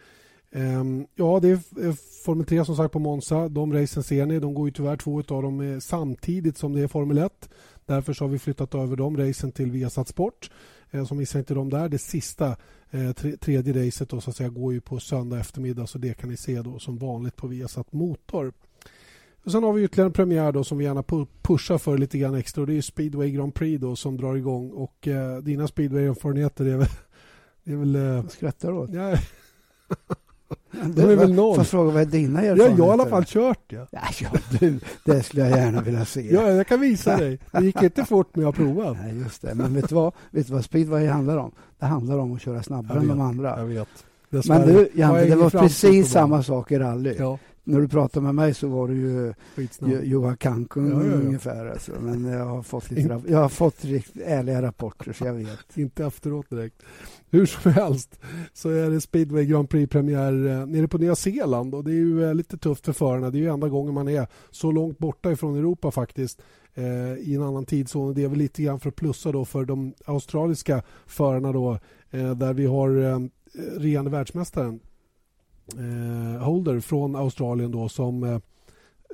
[0.52, 3.50] Um, ja, det är Formel 3 som sagt på Monza.
[3.50, 4.40] De racen ser ni.
[4.40, 7.50] De går ju tyvärr två av dem samtidigt som det är Formel 1.
[7.86, 10.52] Därför har vi flyttat över de racen till Viasat Sport.
[10.92, 11.90] Eh, så missa inte dem där.
[11.90, 12.56] Det sista,
[12.90, 16.14] eh, tre, tredje racet då, så att säga, går ju på söndag eftermiddag så det
[16.14, 18.54] kan ni se då som vanligt på Viasat Motor.
[19.44, 21.04] Och sen har vi ytterligare en premiär då som vi gärna
[21.42, 24.72] pushar för lite grann extra och det är Speedway Grand Prix då som drar igång
[24.72, 26.88] och eh, dina speedway-erfarenheter är väl...
[27.64, 28.90] Det är väl eh, skrattar åt?
[28.94, 29.18] Ja.
[30.96, 31.56] Det är väl noll.
[31.56, 32.72] Får fråga vad är dina erfarenheter?
[32.72, 33.88] Ja, jag har i alla fall kört ja.
[33.92, 34.30] Ja,
[34.60, 36.34] du, det skulle jag gärna vilja se.
[36.34, 37.40] Ja, jag kan visa dig.
[37.52, 38.98] Det gick inte fort men jag provat.
[39.04, 39.56] Nej, just det.
[39.56, 41.52] Men vet du vad, vet du vad speedway handlar om?
[41.80, 43.60] Det handlar om att köra snabbare än de andra.
[43.60, 43.88] Jag vet.
[44.48, 47.16] Men du, Janne, det var precis samma sak i rally.
[47.20, 47.38] Ja
[47.70, 49.34] när du pratade med mig så var du ju
[50.04, 51.14] Johan Kankun ja, ja.
[51.14, 51.66] ungefär.
[51.66, 51.92] Alltså.
[52.02, 55.78] Men jag har fått lite jag har fått riktigt ärliga rapporter så jag vet.
[55.78, 56.84] Inte efteråt direkt.
[57.32, 58.20] Hur som helst
[58.54, 62.26] så är det speedway Grand Prix-premiär eh, nere på Nya Zeeland och det är ju
[62.26, 63.30] eh, lite tufft för förarna.
[63.30, 66.42] Det är ju enda gången man är så långt borta ifrån Europa faktiskt
[66.74, 68.14] eh, i en annan tidszon.
[68.14, 71.80] Det är väl lite grann för att plussa då för de australiska förarna då
[72.12, 73.20] eh, där vi har eh,
[73.78, 74.80] regerande världsmästaren
[75.78, 78.40] eh, Holder från Australien då som eh,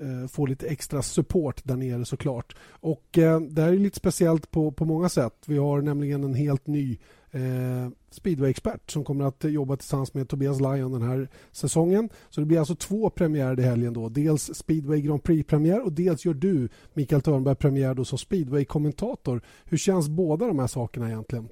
[0.01, 2.55] eh får lite extra support där nere såklart.
[2.69, 5.43] Och eh, det här är lite speciellt på, på många sätt.
[5.45, 6.97] Vi har nämligen en helt ny
[7.35, 12.09] eh, speedway-expert som kommer att jobba tillsammans med Tobias Lyon den här säsongen.
[12.29, 14.09] Så det blir alltså två premiärer i helgen då.
[14.09, 19.41] Dels speedway Grand Prix-premiär och dels gör du, Mikael Törnberg, premiär då som speedway-kommentator.
[19.65, 21.47] Hur känns båda de här sakerna egentligen?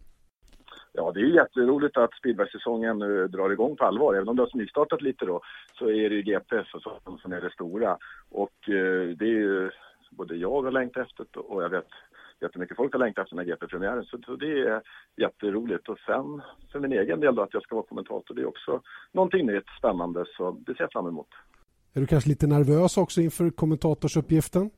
[0.93, 4.13] Ja, det är jätteroligt att speedway-säsongen nu drar igång på allvar.
[4.13, 5.41] Även om det har nystartat lite då,
[5.73, 7.97] så är det ju GP som, som är det stora.
[8.29, 9.71] Och eh, det är ju,
[10.11, 11.87] både jag har längtat efter och jag vet
[12.41, 14.03] jättemycket folk har längtat efter den här GP-premiären.
[14.03, 14.81] Så, så, det är
[15.17, 15.89] jätteroligt.
[15.89, 18.81] Och sen för min egen del då, att jag ska vara kommentator, det är också
[19.11, 20.25] någonting nytt, spännande.
[20.37, 21.29] Så det ser jag fram emot.
[21.93, 24.69] Är du kanske lite nervös också inför kommentatorsuppgiften?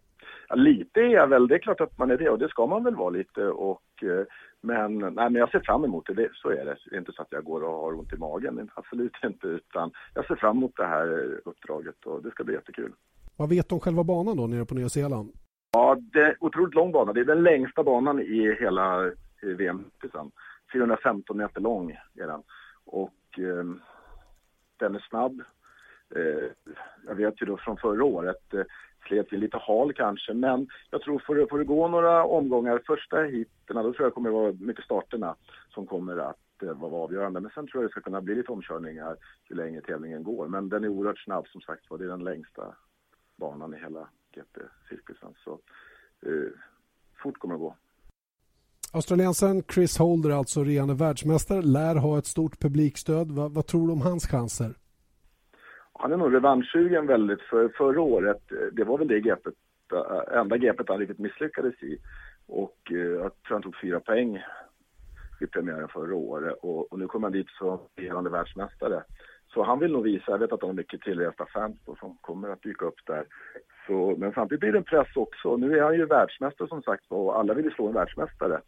[0.48, 1.48] Ja, lite är jag väl.
[1.48, 3.42] Det är klart att man är det och det ska man väl vara lite.
[3.48, 4.26] Och, eh,
[4.62, 6.14] men, nej, men jag ser fram emot det.
[6.14, 6.78] det, så är det.
[6.90, 9.48] Det är inte så att jag går och har ont i magen, absolut inte.
[9.48, 12.94] Utan jag ser fram emot det här uppdraget och det ska bli jättekul.
[13.36, 15.32] Vad vet du om själva banan då nere på Nya Zeeland?
[15.76, 17.14] Ja, det är otroligt lång bana.
[17.14, 19.14] Det är den längsta banan i hela eh,
[19.58, 19.92] VM.
[20.74, 22.44] 415 meter lång är den.
[22.86, 23.66] Och eh,
[24.78, 25.42] den är snabb.
[26.16, 26.50] Eh,
[27.08, 28.64] jag vet ju då från förra året, eh,
[29.08, 32.82] slet vi lite hal kanske, men jag tror får det, får det gå några omgångar,
[32.88, 35.36] första heaten, då tror jag kommer det vara mycket starterna
[35.70, 37.40] som kommer att eh, vara avgörande.
[37.40, 39.16] Men sen tror jag det ska kunna bli lite omkörningar
[39.50, 40.48] ju längre tävlingen går.
[40.48, 42.76] Men den är oerhört snabb som sagt var, det är den längsta
[43.38, 45.34] banan i hela GP-cirkusen.
[45.44, 45.52] Så
[46.26, 46.52] eh,
[47.24, 47.76] fort kommer det gå.
[48.94, 53.32] Australiensaren Chris Holder, alltså regerande världsmästare, lär ha ett stort publikstöd.
[53.32, 54.74] Va, vad tror du om hans chanser?
[55.94, 58.42] Han är nog revanschsugen väldigt för förra året.
[58.72, 59.54] Det var väl det greppet,
[59.94, 61.98] äh, enda greppet han riktigt misslyckades i.
[62.46, 64.44] Och eh, jag tror han tog fyra poäng
[65.42, 69.04] i premiären förra året och, och nu kommer han dit som regerande världsmästare.
[69.54, 72.18] Så han vill nog visa, jag vet att han har mycket tillresta fans då, som
[72.22, 73.26] kommer att dyka upp där.
[73.88, 75.58] Så, men samtidigt blir det en press också.
[75.58, 78.62] Nu är han ju världsmästare som sagt och alla vill ju slå en världsmästare.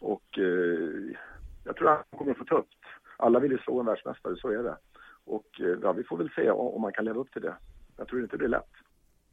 [0.00, 1.16] Och eh,
[1.64, 2.78] jag tror han kommer att få tufft.
[3.16, 4.76] Alla vill ju slå en världsmästare, så är det.
[5.24, 7.54] Och eh, ja, vi får väl se om man kan leva upp till det.
[7.96, 8.72] Jag tror inte det blir lätt.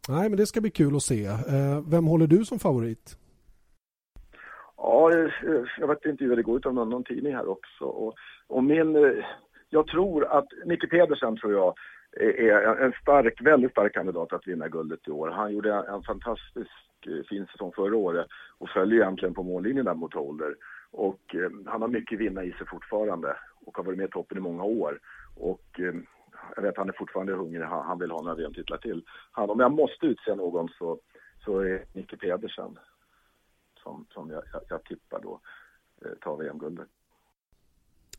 [0.10, 1.26] Nej, men det ska bli kul att se.
[1.26, 3.18] Eh, vem håller du som favorit?
[4.78, 5.32] Ja, eh,
[5.80, 7.86] jag vet inte hur det går ut av någon, någon tidning här också.
[7.86, 8.14] Och,
[8.48, 9.24] och min,
[9.70, 11.74] jag tror att Nicke Pedersen tror jag
[12.16, 15.30] är en stark, väldigt stark kandidat att vinna guldet i år.
[15.30, 19.94] Han gjorde en fantastisk eh, fin säsong förra året och följer egentligen på mållinjen där
[19.94, 20.56] mot Holder.
[20.92, 24.38] Och eh, han har mycket vinna i sig fortfarande och har varit med i toppen
[24.38, 25.00] i många år.
[25.36, 25.94] Och eh,
[26.56, 29.04] jag vet han är fortfarande hungrig, han, han vill ha några VM-titlar till.
[29.32, 31.00] Han, om jag måste utse någon så,
[31.46, 32.80] så är Nicke Pedersen
[33.84, 35.40] som, som jag, jag, jag tippar då
[36.06, 36.88] eh, tar VM-guldet.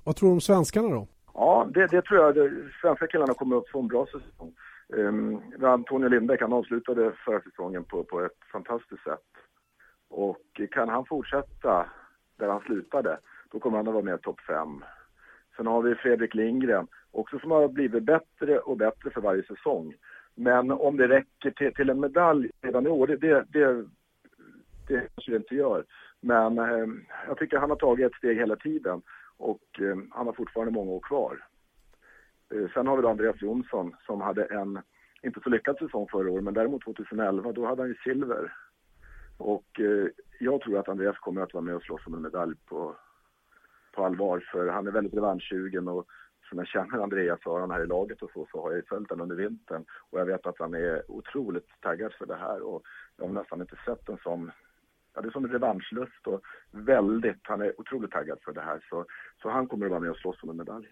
[0.05, 1.09] Vad tror du om svenskarna då?
[1.39, 2.35] Ja, det, det tror jag.
[2.35, 4.55] De svenska killarna kommer att få en bra säsong.
[4.89, 9.29] Um, Antonio Lindbäck, han avslutade förra säsongen på, på ett fantastiskt sätt.
[10.09, 11.87] Och kan han fortsätta
[12.39, 13.19] där han slutade,
[13.51, 14.85] då kommer han att vara med i topp fem
[15.57, 19.95] Sen har vi Fredrik Lindgren, också som har blivit bättre och bättre för varje säsong.
[20.35, 23.85] Men om det räcker till, till en medalj redan i år, det, det, det,
[24.89, 25.85] det kanske det inte gör.
[26.21, 26.87] Men eh,
[27.29, 29.03] jag tycker han har tagit ett steg hela tiden
[29.37, 31.47] och eh, han har fortfarande många år kvar.
[32.55, 34.83] Eh, sen har vi då Andreas Jonsson som hade en,
[35.23, 38.53] inte så lyckad säsong förra året, men däremot 2011, då hade han ju silver.
[39.39, 40.09] Och eh,
[40.41, 42.97] jag tror att Andreas kommer att vara med och slåss om en medalj på,
[43.93, 46.07] på allvar för han är väldigt revanschsugen och
[46.49, 49.11] som jag känner Andreas och han här i laget och så, så har jag följt
[49.11, 52.83] honom under vintern och jag vet att han är otroligt taggad för det här och
[53.17, 54.51] jag har nästan inte sett en sån
[55.17, 56.41] ja, det är som revanschlust och
[56.71, 58.87] väldigt, han är otroligt taggad för det här.
[58.91, 59.05] Så,
[59.43, 60.87] så han kommer att vara med och slåss om en medalj.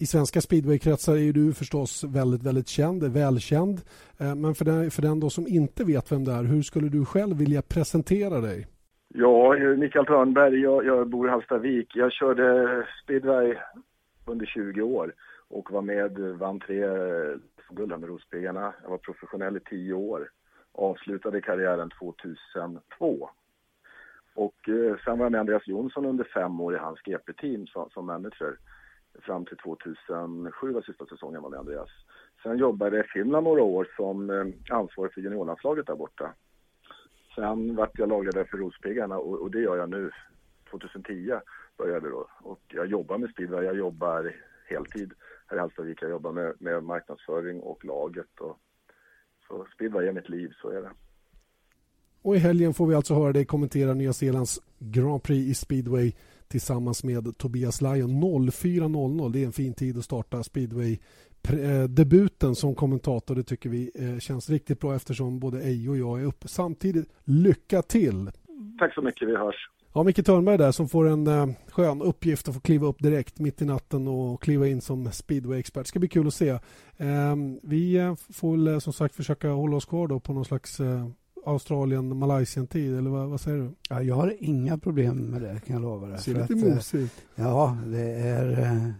[0.00, 3.80] I svenska speedwaykretsar är du förstås väldigt, väldigt känd, välkänd.
[4.20, 6.88] Eh, men för den, för den då som inte vet vem det är, hur skulle
[6.88, 8.66] du själv vilja presentera dig?
[9.08, 11.96] Ja, Mikael Törnberg, jag, jag bor i Hallstavik.
[11.96, 13.54] Jag körde speedway
[14.26, 15.14] under 20 år
[15.48, 16.80] och var med, vann tre
[17.70, 18.74] guld med Rospiggarna.
[18.82, 20.28] Jag var professionell i 10 år.
[20.78, 23.30] Avslutade karriären 2002.
[24.34, 27.90] Och eh, sen var jag med Andreas Jonsson under fem år i hans GP-team som,
[27.90, 28.56] som manager
[29.22, 31.88] fram till 2007 var sista säsongen var med Andreas.
[32.42, 36.32] Sen jobbade jag i Finland några år som eh, ansvarig för juniorlandslaget där borta.
[37.34, 40.10] Sen vart jag lagledare för Rospiggarna och, och, det gör jag nu.
[40.70, 41.40] 2010
[41.78, 44.34] började då och jag jobbar med speedway, jag jobbar
[44.66, 45.12] heltid
[45.46, 46.02] här i Hallstavik.
[46.02, 48.58] Jag jobbar med, med marknadsföring och laget och
[49.48, 50.90] så speedway är mitt liv, så är det.
[52.22, 56.12] Och i helgen får vi alltså höra dig kommentera Nya Zeelands Grand Prix i speedway
[56.48, 59.32] tillsammans med Tobias Lajon 04.00.
[59.32, 60.98] Det är en fin tid att starta speedway
[61.48, 63.34] eh, debuten som kommentator.
[63.34, 67.08] Det tycker vi eh, känns riktigt bra eftersom både Ejo och jag är uppe samtidigt.
[67.24, 68.30] Lycka till!
[68.78, 69.70] Tack så mycket, vi hörs.
[69.98, 73.38] Ja, Micke Törnberg där som får en eh, skön uppgift att få kliva upp direkt
[73.38, 75.84] mitt i natten och kliva in som speedway-expert.
[75.84, 76.48] Det ska bli kul att se.
[76.96, 80.44] Eh, vi eh, får väl eh, som sagt försöka hålla oss kvar då på någon
[80.44, 81.08] slags eh,
[81.46, 83.74] Australien, Malaysian-tid eller vad, vad, säger du?
[83.88, 86.18] Ja, jag har inga problem med det kan jag lova dig.
[86.18, 88.94] Ser lite eh, mosigt Ja, det är...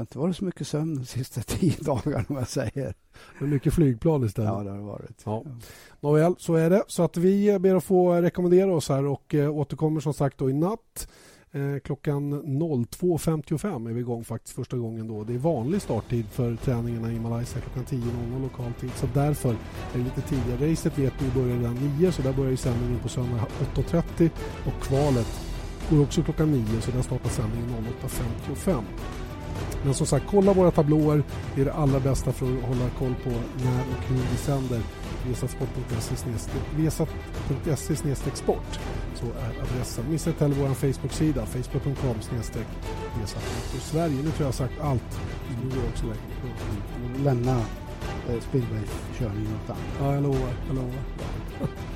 [0.00, 2.94] Det har inte varit så mycket sömn de sista tio dagarna om jag säger.
[3.38, 4.50] Det är mycket flygplan istället.
[4.50, 5.22] Ja, det har det varit.
[5.24, 5.44] Ja.
[6.00, 6.82] Nåväl, så är det.
[6.86, 10.50] Så att vi ber att få rekommendera oss här och eh, återkommer som sagt då
[10.50, 11.08] i natt.
[11.52, 15.24] Eh, klockan 02.55 är vi igång faktiskt första gången då.
[15.24, 18.90] Det är vanlig starttid för träningarna i Malaysia klockan 10.00 lokal tid.
[18.96, 19.56] Så därför är
[19.92, 20.70] det lite tidigare.
[20.70, 24.30] Racet vet vi börjar redan 9 så där börjar ju sändningen på söndag 8.30
[24.66, 25.40] och kvalet
[25.90, 27.86] går också klockan 9 så där startar sändningen
[28.54, 28.82] 08.55.
[29.84, 31.22] Men som sagt, kolla våra tablåer.
[31.54, 33.30] Det är det allra bästa för att hålla koll på
[33.64, 34.80] när och hur vi sänder.
[36.76, 38.80] Vesat.se sport
[39.14, 40.04] så är adressen.
[40.10, 42.16] Missa inte heller vår Facebook-sida facebook.com
[43.80, 44.16] Sverige.
[44.16, 45.20] Nu tror jag har sagt allt.
[45.62, 47.24] Nu går också längre.
[47.24, 47.58] Lämna
[48.28, 49.82] eh, speedway-körningen åt andra.
[50.00, 50.52] Ja, jag lovar.
[50.66, 51.02] Jag lovar.